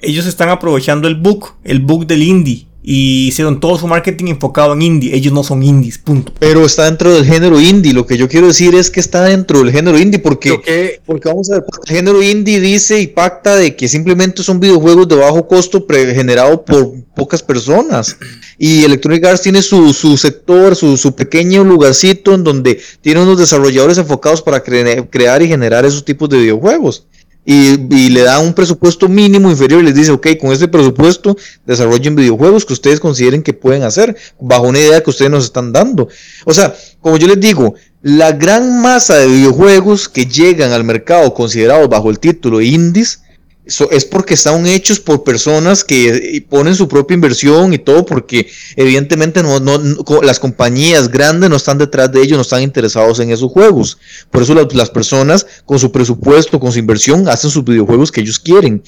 [0.00, 4.72] Ellos están aprovechando el bug, el bug del indie y hicieron todo su marketing enfocado
[4.72, 5.14] en indie.
[5.14, 6.32] Ellos no son indies, punto.
[6.38, 7.92] Pero está dentro del género indie.
[7.92, 11.50] Lo que yo quiero decir es que está dentro del género indie porque, porque vamos
[11.50, 15.46] a ver, el género indie dice y pacta de que simplemente son videojuegos de bajo
[15.46, 18.16] costo generado por pocas personas.
[18.58, 23.38] Y Electronic Arts tiene su, su sector, su, su, pequeño lugarcito en donde tiene unos
[23.38, 27.06] desarrolladores enfocados para crear y generar esos tipos de videojuegos
[27.44, 32.14] y, le da un presupuesto mínimo inferior y les dice, ok, con este presupuesto desarrollen
[32.14, 36.08] videojuegos que ustedes consideren que pueden hacer bajo una idea que ustedes nos están dando.
[36.44, 41.34] O sea, como yo les digo, la gran masa de videojuegos que llegan al mercado
[41.34, 43.22] considerados bajo el título indies
[43.64, 49.42] es porque están hechos por personas que ponen su propia inversión y todo, porque evidentemente
[49.42, 49.78] no, no,
[50.22, 53.98] las compañías grandes no están detrás de ellos, no están interesados en esos juegos.
[54.30, 58.38] Por eso las, personas con su presupuesto, con su inversión, hacen sus videojuegos que ellos
[58.38, 58.82] quieren.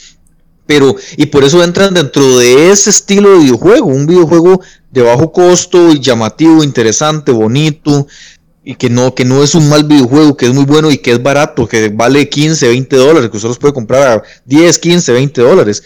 [0.67, 4.61] Pero, y por eso entran dentro de ese estilo de videojuego, un videojuego
[4.91, 8.07] de bajo costo, llamativo, interesante, bonito,
[8.65, 11.13] y que no, que no es un mal videojuego, que es muy bueno y que
[11.13, 15.13] es barato, que vale 15, 20 dólares, que usted los puede comprar a 10, 15,
[15.13, 15.83] 20 dólares.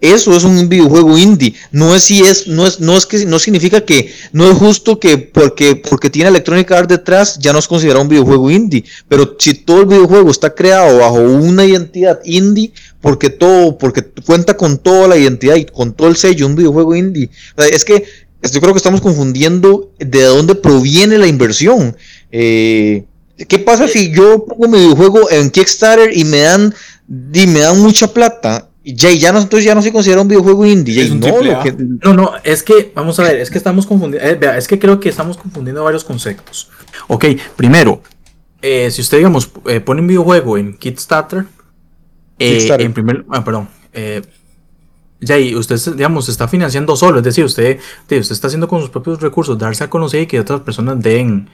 [0.00, 1.54] Eso es un videojuego indie.
[1.72, 5.00] No es si es, no es, no es que no significa que no es justo
[5.00, 8.84] que porque, porque tiene Electronic Arts detrás ya no es considerado un videojuego indie.
[9.08, 14.56] Pero si todo el videojuego está creado bajo una identidad indie, porque todo, porque cuenta
[14.56, 17.30] con toda la identidad y con todo el sello, un videojuego indie.
[17.56, 18.04] Es que
[18.42, 21.96] yo creo que estamos confundiendo de dónde proviene la inversión.
[22.30, 23.04] Eh,
[23.48, 26.74] ¿Qué pasa si yo pongo mi videojuego en Kickstarter y me dan,
[27.32, 28.68] y me dan mucha plata?
[28.84, 31.10] Ya, ya no, entonces ya no se considera un videojuego indie.
[31.10, 34.98] no, no, es que, vamos a ver, es que estamos confundiendo, eh, es que creo
[34.98, 36.70] que estamos confundiendo varios conceptos.
[37.06, 38.02] Ok, primero,
[38.62, 39.50] eh, si usted, digamos,
[39.84, 41.44] pone un videojuego en Kickstarter,
[42.38, 43.68] en primer, ah, perdón,
[45.20, 48.90] ya, y usted, digamos, está financiando solo, es decir, usted, usted está haciendo con sus
[48.90, 51.48] propios recursos, darse a conocer y que otras personas den,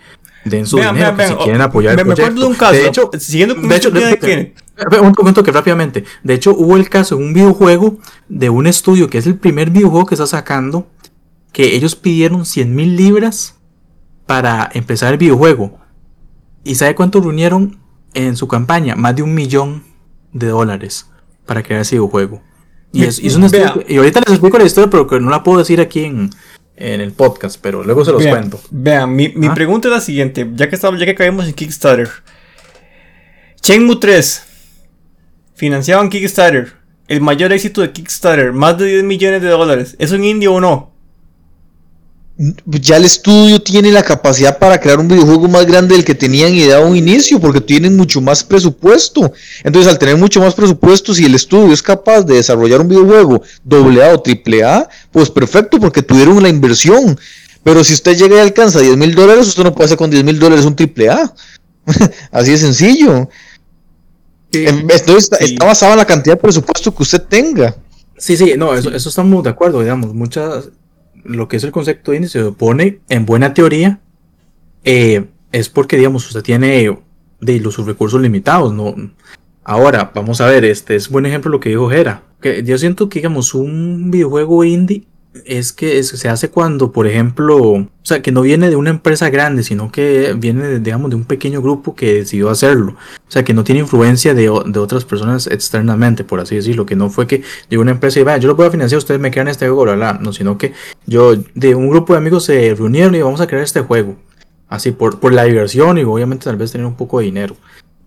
[0.45, 3.57] den su dinero, si quieren apoyar el me, acuerdo de un caso, de hecho, siguiendo
[3.57, 4.53] con de hecho, de,
[5.01, 7.99] un momento que rápidamente, de hecho, hubo el caso de un videojuego
[8.29, 10.87] de un estudio que es el primer videojuego que está sacando,
[11.53, 13.55] que ellos pidieron 100 mil libras
[14.27, 15.79] para empezar el videojuego.
[16.65, 17.79] ¿Y sabe cuánto reunieron
[18.13, 18.97] en su campaña?
[18.97, 19.85] Más de un millón
[20.33, 21.09] de dólares
[21.47, 22.43] para crear ese videojuego.
[22.95, 26.31] Y, ahorita les explico la historia, pero que no la puedo decir aquí en,
[26.77, 28.61] el podcast, pero luego se los cuento.
[28.71, 32.09] Vean, mi, mi pregunta es la siguiente, ya que estamos, ya que caemos en Kickstarter.
[33.63, 34.43] Shenmue 3,
[35.55, 36.73] financiado en Kickstarter,
[37.09, 39.97] el mayor éxito de Kickstarter, más de 10 millones de dólares.
[39.99, 40.94] ¿Es un indie o no?
[42.37, 46.53] Ya el estudio tiene la capacidad para crear un videojuego más grande del que tenían
[46.53, 49.33] idea a un inicio, porque tienen mucho más presupuesto.
[49.63, 53.43] Entonces, al tener mucho más presupuesto, si el estudio es capaz de desarrollar un videojuego
[53.71, 57.19] AA o AAA, pues perfecto, porque tuvieron la inversión.
[57.63, 60.25] Pero si usted llega y alcanza 10 mil dólares, usted no puede hacer con 10
[60.25, 61.33] mil dólares un triple A.
[62.33, 63.29] Así de sencillo.
[64.53, 65.55] Em, Esto está, Sí.
[65.55, 67.75] está basado en la cantidad de presupuesto que usted tenga.
[68.19, 70.69] Sí, sí, no, eso, eso estamos de acuerdo, digamos, muchas,
[71.25, 74.01] lo que es el concepto de se opone en buena teoría,
[74.85, 76.99] eh, es porque, digamos, usted tiene
[77.41, 78.95] de los sus recursos limitados, ¿no?
[79.65, 83.09] Ahora, vamos a ver, este es buen ejemplo lo que dijo Jera, que yo siento
[83.09, 85.05] que, digamos, un videojuego indie
[85.45, 88.91] es que es- se hace cuando, por ejemplo, o sea, que no viene de una
[88.91, 92.93] empresa grande, sino que viene, digamos, de un pequeño grupo que decidió hacerlo.
[93.27, 96.87] O sea, que no tiene influencia de, de otras personas externamente, por así decirlo.
[96.87, 99.21] Que no fue que de una empresa y vaya, yo lo voy a financiar, ustedes
[99.21, 100.19] me crean este juego, bla, bla.
[100.23, 100.73] No, sino que
[101.07, 104.17] yo, de un grupo de amigos se reunieron y vamos a crear este juego.
[104.69, 107.57] Así, por, por la diversión y obviamente tal vez tener un poco de dinero.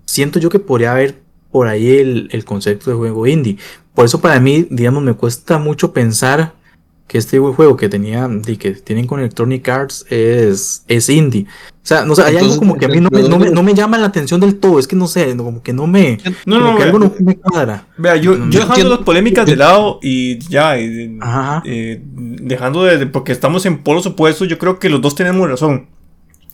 [0.05, 1.15] Siento yo que podría haber
[1.51, 3.57] por ahí el, el concepto de juego indie.
[3.93, 6.53] Por eso para mí, digamos, me cuesta mucho pensar
[7.07, 11.45] que este juego que tenía y que tienen con Electronic Arts es, es indie.
[11.83, 13.63] O sea, no sé, hay algo como que a mí no me, no, me, no
[13.63, 14.77] me llama la atención del todo.
[14.77, 16.17] Es que no sé, no, como que no me.
[16.45, 17.87] No, como no, que vea, algo no me cuadra.
[17.97, 21.63] vea, yo, No, yo dejando las polémicas de lado y ya, y- Ajá.
[21.65, 25.47] eh, dejando de, de- porque estamos en polos opuestos, yo creo que los dos tenemos
[25.49, 25.87] razón.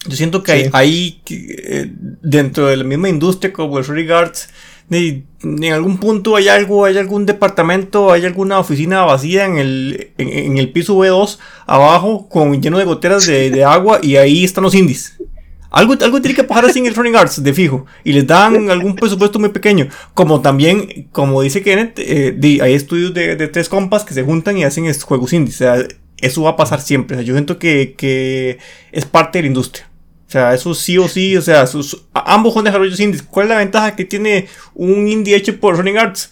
[0.06, 0.70] Yo siento que hay, Sí.
[0.74, 4.54] hay eh, dentro de la misma industria como el Arts, de-
[4.89, 10.58] en algún punto hay algo, hay algún departamento, hay alguna oficina vacía en el, en,
[10.58, 14.76] el piso B2 abajo con lleno de goteras de, de agua y ahí están los
[14.76, 15.17] indies.
[15.74, 17.88] Algo, algo tiene que pasar así en Electronic Arts, de fijo.
[18.04, 19.88] Y les dan algún presupuesto muy pequeño.
[20.13, 24.56] Como también, como dice Kenneth, eh, hay estudios de, de tres compas que se juntan
[24.56, 25.56] y hacen juegos indies.
[25.56, 25.88] O sea,
[26.22, 27.17] eso va a pasar siempre.
[27.17, 28.60] O sea, yo siento que, que
[28.91, 29.89] es parte de la industria.
[30.34, 33.22] O sea, eso sí o sí, o sea, sus- ambos son desarrollos indies.
[33.22, 36.32] ¿Cuál es la ventaja que tiene un indie hecho por Electronic Arts?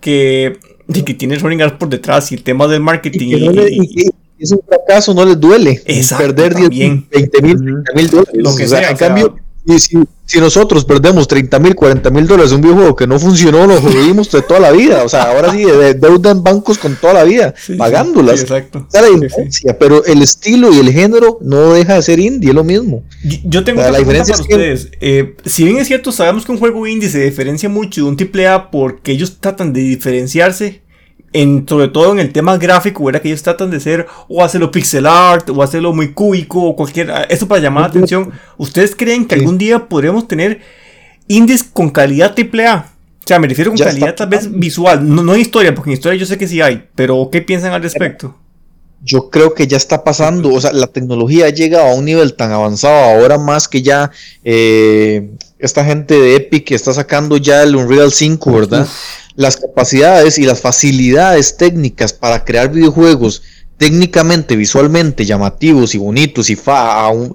[0.00, 3.26] Que, de que tiene Electronic Arts por detrás y el tema del marketing.
[3.26, 4.06] Y que no le- y-
[4.38, 5.82] y es un fracaso, no les duele.
[5.84, 7.06] Exacto, perder 10 también.
[7.10, 7.64] 20 mil, Ujú.
[7.84, 8.32] 30 mil dólares.
[8.36, 9.96] Lo que O sea, sea, en cambio, y si,
[10.26, 13.80] si nosotros perdemos 30 mil, 40 mil dólares de un videojuego que no funcionó, lo
[13.80, 15.04] jodimos de toda la vida.
[15.04, 18.36] O sea, ahora sí, de, deuda en bancos con toda la vida, Sí, pagándolas.
[18.40, 18.86] sí, exacto.
[18.92, 19.20] Esa es la Sí, sí.
[19.20, 23.04] diferencia, pero el estilo y el género no deja de ser indie, es lo mismo.
[23.44, 24.88] Yo- tengo O sea, una la diferencia para que- ustedes.
[25.00, 28.16] Eh, si bien es cierto, sabemos que un juego indie se diferencia mucho de un
[28.16, 30.81] AAA porque ellos tratan de diferenciarse,
[31.32, 33.22] en, sobre todo en el tema gráfico, ¿verdad?
[33.22, 37.10] Que ellos tratan de ser o hacerlo pixel art o hacerlo muy cúbico o cualquier.
[37.28, 38.32] Eso para llamar la atención.
[38.56, 40.60] ¿Ustedes creen que algún día podremos tener
[41.28, 42.86] indies con calidad AAA?
[43.24, 45.90] O sea, me refiero con Ya calidad tal vez visual, no, no en historia, porque
[45.90, 48.36] en historia yo sé que sí hay, pero ¿qué piensan al respecto?
[49.04, 52.34] Yo creo que ya está pasando, o sea, la tecnología ha llegado a un nivel
[52.34, 54.10] tan avanzado ahora más que ya
[54.44, 58.86] eh, esta gente de Epic está sacando ya el Unreal 5, ¿verdad?
[59.34, 63.42] Las capacidades y las facilidades técnicas para crear videojuegos
[63.78, 67.34] técnicamente, visualmente llamativos y bonitos y fa, a un-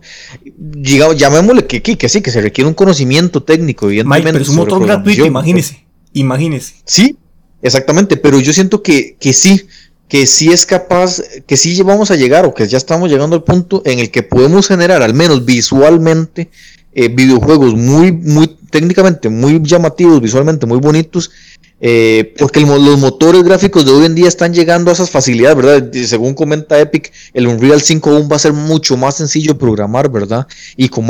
[0.57, 4.31] diga- llamémosle que, que, que sí, que se requiere un conocimiento técnico, Mike, evidentemente.
[4.31, 5.85] pero es un motor gratuito, imagínese.
[6.13, 6.75] Imagínese.
[6.85, 7.17] Sí,
[7.61, 9.67] exactamente, pero yo siento que, que sí,
[10.07, 13.43] que sí es capaz, que sí vamos a llegar o que ya estamos llegando al
[13.43, 16.49] punto en el que podemos generar, al menos visualmente,
[16.93, 21.31] eh, videojuegos muy, muy técnicamente muy llamativos, visualmente muy bonitos,
[21.79, 25.91] eh, porque los motores gráficos de hoy en día están llegando a esas facilidades, ¿verdad?
[26.05, 30.47] Según comenta Epic, el Unreal 5 aún va a ser mucho más sencillo programar, ¿verdad?
[30.75, 31.05] Y con,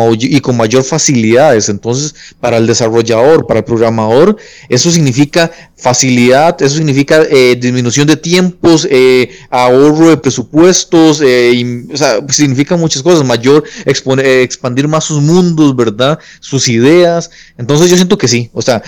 [0.58, 1.70] mayor facilidades.
[1.70, 4.36] Entonces, para el desarrollador, para el programador,
[4.68, 11.98] eso significa facilidad, eso significa eh, disminución de tiempos, eh, ahorro de presupuestos, eh, o
[11.98, 16.20] sea, significa muchas cosas, mayor expandir más sus mundos, ¿verdad?
[16.40, 17.30] Sus ideas.
[17.58, 18.84] Entonces yo siento que sí, o sea,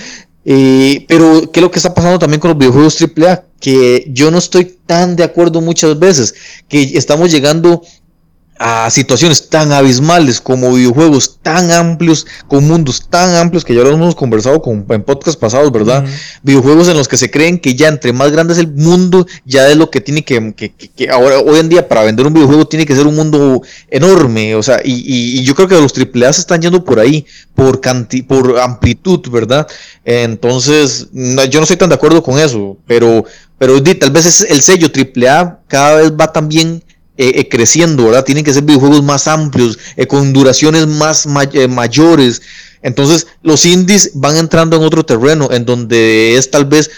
[0.51, 3.43] eh, pero ¿qué es lo que está pasando también con los videojuegos AAA?
[3.59, 6.33] Que yo no estoy tan de acuerdo muchas veces,
[6.67, 7.83] que estamos llegando
[8.62, 13.91] a situaciones tan abismales como videojuegos tan amplios, con mundos tan amplios que ya lo
[13.91, 16.06] hemos conversado con, en podcast pasados, ¿verdad?
[16.43, 19.69] Videojuegos en los que se creen que ya entre más grande es el mundo, ya
[19.69, 22.34] es lo que tiene que, que, que- que ahora, hoy en día para vender un
[22.34, 25.76] videojuego tiene que ser un mundo enorme, o sea, y, y- y yo creo que
[25.80, 29.68] los AAA se están yendo por ahí, por, canti por amplitud, ¿verdad?
[30.03, 33.24] Entonces, no, yo no estoy tan de acuerdo con eso, pero,
[33.57, 36.84] pero di, tal vez es el sello AAA cada vez va también
[37.22, 38.24] eh, eh, creciendo, ¿verdad?
[38.24, 42.41] Tienen que ser videojuegos más amplios, eh, con duraciones más eh, mayores.
[42.82, 46.89] Entonces los indies van entrando en otro terreno, en donde es tal vez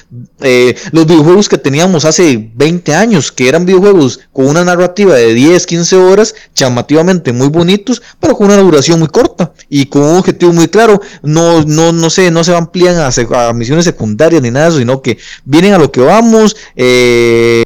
[0.41, 5.34] eh, los videojuegos que teníamos hace 20 años, que eran videojuegos con una narrativa de
[5.34, 10.17] 10, 15 horas, llamativamente muy bonitos, pero con una duración muy corta y con un
[10.17, 11.01] objetivo muy claro.
[11.23, 15.01] No, no, no, se, no se amplían a, misiones secundarias ni nada de eso, sino
[15.01, 17.63] que vienen a lo que vamos, eh,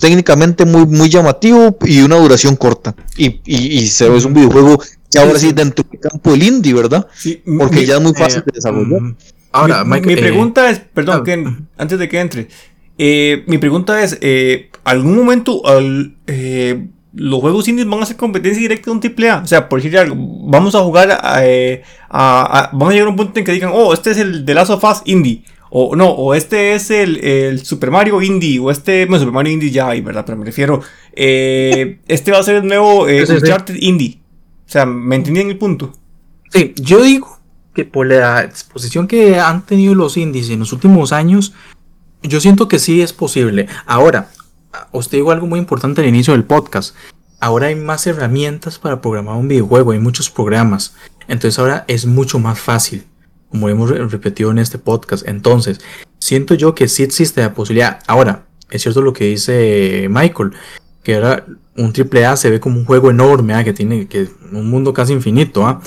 [0.00, 2.94] técnicamente muy, muy llamativo y una duración corta.
[3.16, 6.74] Y, y, se ve es un videojuego y ahora sí, dentro del campo del indie,
[6.74, 7.06] ¿verdad?
[7.14, 9.00] Sí, Porque ya es muy fácil de desarrollar.
[9.00, 9.16] Mm,
[9.52, 12.48] ahora, mi, eh, pregunta es, perdón, ah, antes de que entre,
[12.98, 18.16] eh, mi pregunta es, eh, ¿algún momento al, eh, los juegos indies van a hacer
[18.16, 19.38] competencia directa de un triple A?
[19.38, 21.40] O sea, por decir algo, vamos a jugar a,
[22.08, 24.54] a, vamos a llegar a un punto en que digan, oh, este es el de
[24.54, 25.42] Last of Us indie.
[25.76, 29.54] O no, o este es el, el, Super Mario Indie, o este, bueno, Super Mario
[29.54, 30.24] Indie ya hay, ¿verdad?
[30.24, 30.80] Pero me refiero,
[31.12, 34.20] este va a ser el nuevo Uncharted Indie.
[34.74, 35.92] Sea, ¿me entendían el punto?
[36.50, 37.38] Sí, yo digo
[37.74, 41.52] que por la exposición que han tenido los indies en los últimos años,
[42.24, 43.68] yo siento que sí es posible.
[43.86, 44.32] Ahora,
[44.90, 46.96] os digo algo muy importante al inicio del podcast.
[47.38, 50.96] Ahora hay más herramientas para programar un videojuego, hay muchos programas.
[51.28, 53.04] Entonces ahora es mucho más fácil,
[53.50, 55.24] como hemos repetido en este podcast.
[55.28, 55.80] Entonces,
[56.18, 58.00] siento yo que sí existe la posibilidad.
[58.08, 60.50] Ahora, es cierto lo que dice Michael
[61.04, 61.46] que ahora
[61.76, 63.62] un triple A se ve como un juego enorme, ¿ah?
[63.62, 65.80] que tiene que un mundo casi infinito, ¿ah?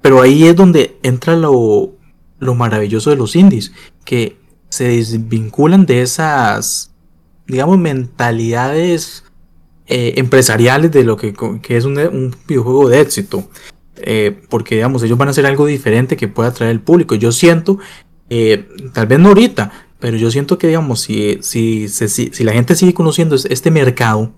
[0.00, 1.92] pero ahí es donde entra lo,
[2.38, 3.72] lo maravilloso de los indies,
[4.04, 4.36] que
[4.68, 6.92] se desvinculan de esas,
[7.46, 9.24] digamos, mentalidades
[9.86, 11.34] eh, empresariales de lo que,
[11.68, 13.48] es un, videojuego de éxito.
[13.98, 17.14] Eh, porque digamos, ellos van a hacer algo diferente que pueda atraer al público.
[17.14, 17.78] Yo siento,
[18.28, 22.52] eh, tal vez no ahorita, pero yo siento que digamos, si, si, si, si la
[22.52, 24.32] gente sigue conociendo este mercado,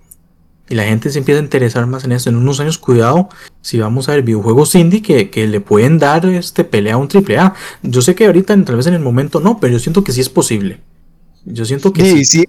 [0.69, 2.29] y la gente se empieza a interesar más en esto.
[2.29, 3.29] En unos años, cuidado,
[3.61, 7.07] si vamos a ver videojuegos indie que, que le pueden dar este pelea a un
[7.07, 7.53] triple A.
[7.81, 10.21] Yo sé que ahorita, tal vez en el momento no, pero yo siento que sí
[10.21, 10.79] es posible.
[11.45, 12.25] Yo siento que sí.
[12.25, 12.45] sí.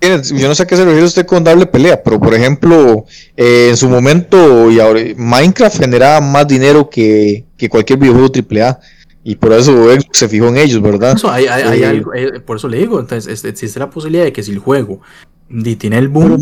[0.00, 3.04] Yo no sé a qué se refiere usted con darle pelea, pero por ejemplo,
[3.36, 8.80] eh, en su momento y ahora, Minecraft generaba más dinero que, que cualquier videojuego AAA.
[9.24, 11.16] Y por eso se fijó en ellos, ¿verdad?
[11.30, 14.50] hay, hay, algo, eh, por eso le digo, entonces existe la posibilidad de que si
[14.50, 15.00] el juego
[15.52, 16.40] y tiene el boom.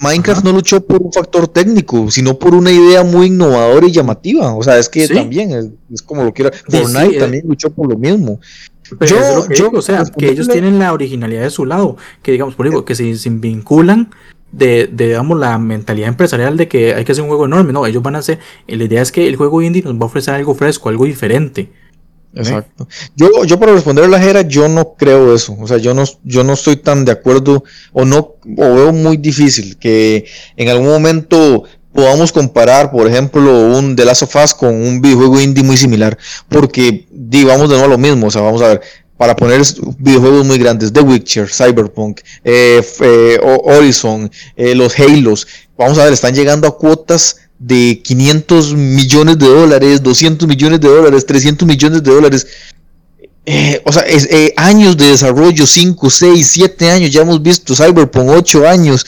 [0.00, 4.54] Minecraft, no luchó por un factor técnico, sino por una idea muy innovadora y llamativa.
[4.54, 6.52] O sea, es que también es, como lo quiera.
[6.68, 7.18] Fortnite eh.
[7.18, 8.40] también luchó por lo mismo.
[9.00, 12.66] yo, yo, o sea, que ellos tienen la originalidad de su lado, que digamos, por
[12.66, 14.10] ejemplo, que se, se vinculan
[14.52, 17.72] de, de, digamos, la mentalidad empresarial de que hay que hacer un juego enorme.
[17.72, 20.06] No, ellos van a hacer, la idea es que el juego indie nos va a
[20.06, 21.70] ofrecer algo fresco, algo diferente.
[22.38, 22.88] Exacto.
[23.16, 25.56] Yo, yo para responder a la Jera, yo no creo eso.
[25.58, 29.16] O sea, yo no, yo no estoy tan de acuerdo o no, o veo muy
[29.16, 30.26] difícil que
[30.56, 35.40] en algún momento podamos comparar, por ejemplo, un The Last of Us con un videojuego
[35.40, 36.16] indie muy similar.
[36.48, 38.28] Porque, digamos de nuevo lo mismo.
[38.28, 38.82] O sea, vamos a ver,
[39.18, 39.60] para poner
[39.98, 46.12] videojuegos muy grandes, The Witcher, Cyberpunk, eh, eh, Horizon, eh, los Halos, vamos a ver,
[46.12, 52.02] están llegando a cuotas de 500 millones de dólares, 200 millones de dólares, 300 millones
[52.02, 52.46] de dólares.
[53.46, 57.74] Eh, o sea, es, eh, años de desarrollo, 5, 6, 7 años, ya hemos visto
[57.74, 59.06] Cyberpunk 8 años,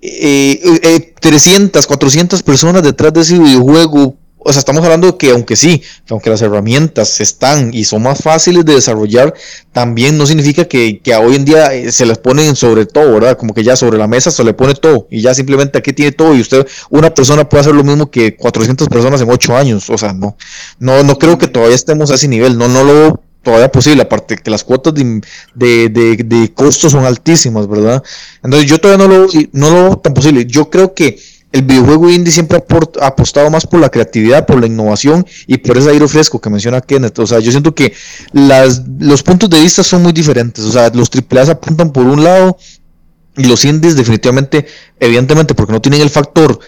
[0.00, 5.56] 300, eh, 400 personas detrás de ese videojuego, o sea, estamos hablando de que aunque
[5.56, 9.34] sí, aunque las herramientas están y son más fáciles de desarrollar,
[9.72, 13.36] también no significa que, que hoy en día eh, se les ponen sobre todo, ¿verdad?
[13.36, 16.12] Como que ya sobre la mesa se le pone todo y ya simplemente aquí tiene
[16.12, 19.90] todo y usted, una persona puede hacer lo mismo que 400 personas en 8 años,
[19.90, 20.36] o sea, no,
[20.78, 24.02] no, no creo que todavía estemos a ese nivel, no, no lo veo todavía posible,
[24.02, 25.20] aparte que las cuotas de,
[25.54, 28.02] de, de, de costos son altísimas, ¿verdad?
[28.42, 31.18] Entonces yo todavía no lo, no lo veo tan posible, yo creo que
[31.52, 35.76] el videojuego indie siempre ha, apostado más por la creatividad, por la innovación y por
[35.76, 37.18] ese aire fresco que menciona Kenneth.
[37.18, 37.92] O sea, yo siento que
[38.32, 40.64] las, los puntos de vista son muy diferentes.
[40.64, 42.56] O sea, los AAA apuntan por un lado
[43.36, 44.66] y los indies definitivamente,
[44.98, 46.58] evidentemente, porque no tienen el factor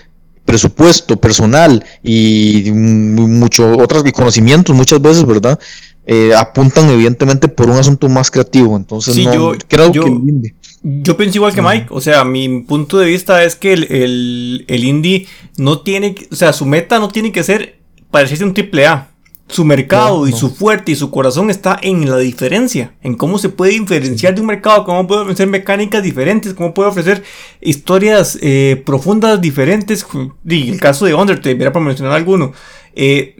[0.45, 5.59] presupuesto personal y mucho otros conocimientos muchas veces, ¿verdad?
[6.07, 8.77] Eh, apuntan evidentemente por un asunto más creativo.
[8.77, 10.55] Entonces, no, yo, creo que indie
[10.87, 14.85] yo pienso igual que Mike, o sea, mi punto de vista es que el, el,
[14.85, 15.27] indie
[15.57, 17.79] no tiene, o sea, su meta no tiene que ser
[18.11, 19.11] parecerse un triple A.
[19.47, 23.51] Su mercado y su fuerte y su corazón está en la diferencia, en cómo se
[23.51, 27.23] puede diferenciar de un mercado, cómo puede ofrecer mecánicas diferentes, cómo puede ofrecer
[27.61, 30.07] historias eh, profundas diferentes.
[30.49, 32.53] Y el caso de Undertale, era para mencionar alguno.
[32.97, 33.37] Eh,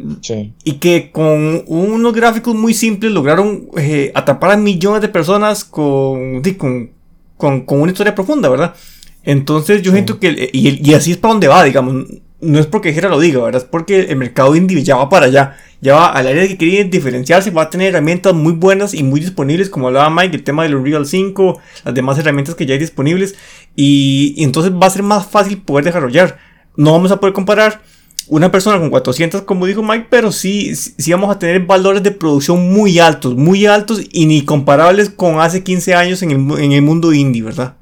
[0.65, 6.43] y que con unos gráficos muy simples lograron eh, atrapar a millones de personas con,
[6.59, 6.91] con
[7.37, 8.75] con, una historia profunda, ¿verdad?
[9.23, 12.07] Entonces yo siento que, y, así es para donde va, digamos,
[12.41, 13.63] no es porque Jera lo diga, ¿verdad?
[13.63, 15.57] Es porque el mercado indie ya va para allá.
[15.81, 19.21] Ya va al área que quiere diferenciarse, va a tener herramientas muy buenas y muy
[19.21, 22.81] disponibles, como hablaba Mike, el tema del Unreal 5, las demás herramientas que ya hay
[22.81, 23.35] disponibles.
[23.77, 26.39] Y, y entonces va a ser más fácil poder desarrollar.
[26.77, 27.83] No vamos a poder comparar
[28.29, 32.11] una persona con 400, como dijo Mike, pero sí, sí vamos a tener valores de
[32.11, 36.73] producción muy altos, muy altos y ni comparables con hace 15 años en el, en
[36.73, 37.77] el mundo indie, ¿verdad?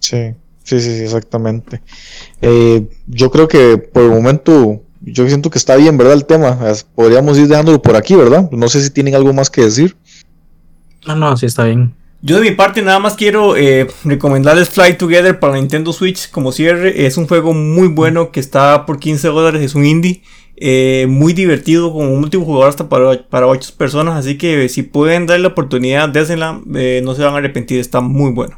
[0.00, 0.34] Sí,
[0.64, 1.80] sí, sí, sí exactamente.
[2.40, 6.14] Eh, yo creo que por el momento, yo siento que está bien, ¿verdad?
[6.14, 6.58] El tema.
[6.94, 8.50] Podríamos ir dejándolo por aquí, ¿verdad?
[8.50, 9.96] No sé si tienen algo más que decir.
[11.06, 11.94] No, no, sí está bien.
[12.24, 16.52] Yo de mi parte nada más quiero eh, recomendarles Fly Together para Nintendo Switch como
[16.52, 17.04] cierre.
[17.04, 20.22] Es un juego muy bueno que está por 15 dólares, es un indie.
[20.56, 24.16] Eh, muy divertido, como multijugador hasta para, para 8 personas.
[24.16, 28.00] Así que si pueden darle la oportunidad, désenla, eh, no se van a arrepentir, está
[28.00, 28.56] muy bueno.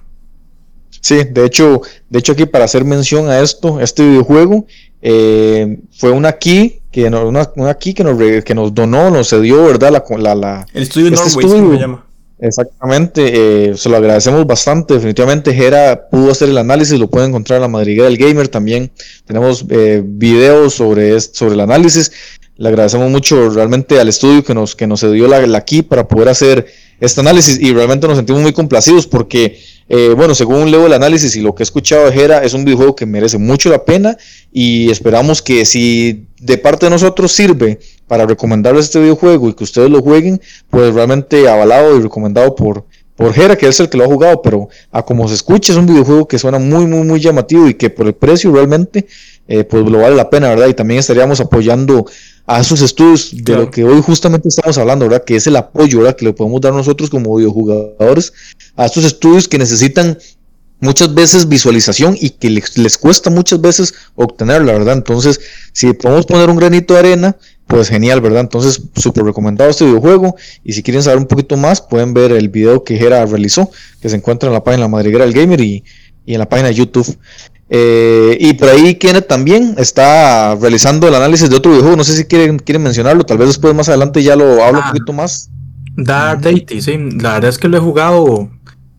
[1.01, 4.67] Sí, de hecho, de hecho aquí para hacer mención a esto, este videojuego
[5.01, 9.91] fue una key que una, una key que nos, que nos donó, nos cedió, ¿verdad?
[9.91, 12.05] La, la, el estudio este Norway, se llama.
[12.39, 14.95] Exactamente, eh, se lo agradecemos bastante.
[14.95, 18.91] Definitivamente Jera pudo hacer el análisis, lo puede encontrar en la madriguera del gamer también.
[19.25, 22.11] Tenemos eh, videos sobre, sobre el análisis.
[22.57, 26.07] Le agradecemos mucho realmente al estudio que nos, que nos dio la, la key para
[26.07, 26.67] poder hacer
[27.01, 31.37] este análisis y realmente nos sentimos muy complacidos porque, eh, bueno, según leo el análisis
[31.37, 34.17] y lo que he escuchado de Jera, es un videojuego que merece mucho la pena
[34.53, 39.65] y esperamos que si de parte de nosotros sirve para recomendarles este videojuego y que
[39.65, 40.41] ustedes lo jueguen,
[40.71, 42.85] pues realmente avalado y recomendado por,
[43.17, 45.79] por Jera, que es el que lo ha jugado, pero a como se escucha es
[45.79, 49.07] un videojuego que suena muy, muy, muy llamativo y que por el precio realmente,
[49.47, 50.69] eh, pues lo vale la pena, ¿verdad?
[50.69, 52.07] Y también estaríamos apoyando
[52.47, 55.25] a esos estudios de lo que hoy justamente estamos hablando, ¿verdad?
[55.25, 56.17] Que es el apoyo, ¿verdad?
[56.17, 58.33] Que le podemos dar nosotros como videojugadores
[58.77, 60.19] a estos estudios que necesitan
[60.81, 64.95] muchas veces visualización y que les, les cuesta muchas veces obtenerla, ¿verdad?
[64.95, 65.41] Entonces,
[65.73, 67.37] si podemos poner un granito de arena,
[67.67, 68.41] pues genial, ¿verdad?
[68.41, 70.37] Entonces, súper recomendado este videojuego.
[70.63, 73.71] Y si quieren saber un poquito más, pueden ver el video que Jera realizó,
[74.03, 75.83] que se encuentra en la página La Madriguera del Gamer y,
[76.27, 77.17] y en la página de YouTube.
[77.77, 81.97] Eh, y por ahí Kenneth también está realizando el análisis de otro videojuego.
[81.97, 83.25] No sé si quieren, quieren mencionarlo.
[83.25, 84.93] Tal vez después más adelante ya lo hablo un ah.
[84.93, 85.51] poquito más.
[85.97, 86.97] Dark Deity, sí.
[87.21, 88.49] La verdad es que lo he jugado.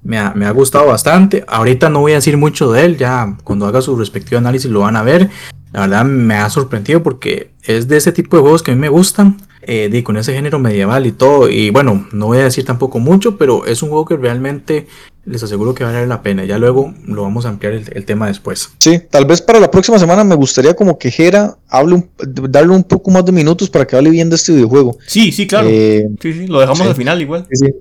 [0.04, 1.46] Me ha, me ha, gustado bastante.
[1.48, 2.98] Ahorita no voy a decir mucho de él.
[2.98, 5.30] Ya cuando haga su respectivo análisis lo van a ver.
[5.72, 8.82] La verdad me ha sorprendido porque es de ese tipo de juegos que a mí
[8.82, 9.38] me gustan.
[9.62, 11.50] Eh, con ese género medieval y todo.
[11.50, 14.88] Y bueno, no voy a decir tampoco mucho, pero es un juego que realmente
[15.26, 16.46] les aseguro que va a valer la pena.
[16.46, 18.70] Ya luego lo vamos a ampliar el, tema después.
[18.78, 22.08] Sí, tal vez para la próxima semana me gustaría como que Jera hable
[22.50, 24.98] darle un poco más de minutos para que hable bien de este videojuego.
[25.08, 25.68] Sí, sí, claro.
[25.70, 27.48] Eh, sí, sí, lo dejamos al final igual.
[27.50, 27.74] Sí, sí.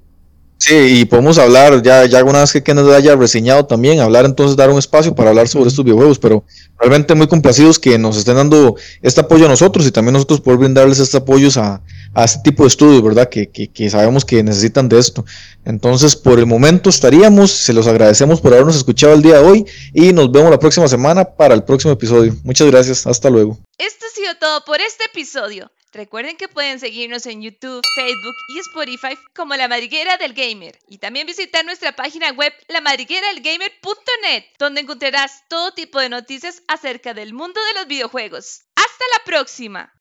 [0.70, 4.70] Y podemos hablar, ya, ya alguna vez que Kenneth haya reseñado también, hablar entonces, dar
[4.70, 6.44] un espacio para hablar sobre estos videojuegos, pero
[6.78, 10.60] realmente muy complacidos que nos estén dando este apoyo a nosotros y también nosotros poder
[10.60, 11.82] brindarles este apoyo a,
[12.24, 13.28] este tipo de estudios, ¿verdad?
[13.28, 15.24] Que, que, sabemos que necesitan de esto.
[15.64, 19.66] Entonces, por el momento estaríamos, se los agradecemos por habernos escuchado el día de hoy
[19.92, 22.34] y nos vemos la próxima semana para el próximo episodio.
[22.44, 23.58] Muchas gracias, hasta luego.
[23.78, 25.70] Esto ha sido todo por este episodio.
[25.94, 30.98] Recuerden que pueden seguirnos en YouTube, Facebook y Spotify como La Madriguera del Gamer y
[30.98, 37.60] también visitar nuestra página web lamadrigueradelgamer.net donde encontrarás todo tipo de noticias acerca del mundo
[37.64, 38.62] de los videojuegos.
[38.74, 39.94] ¡Hasta la próxima!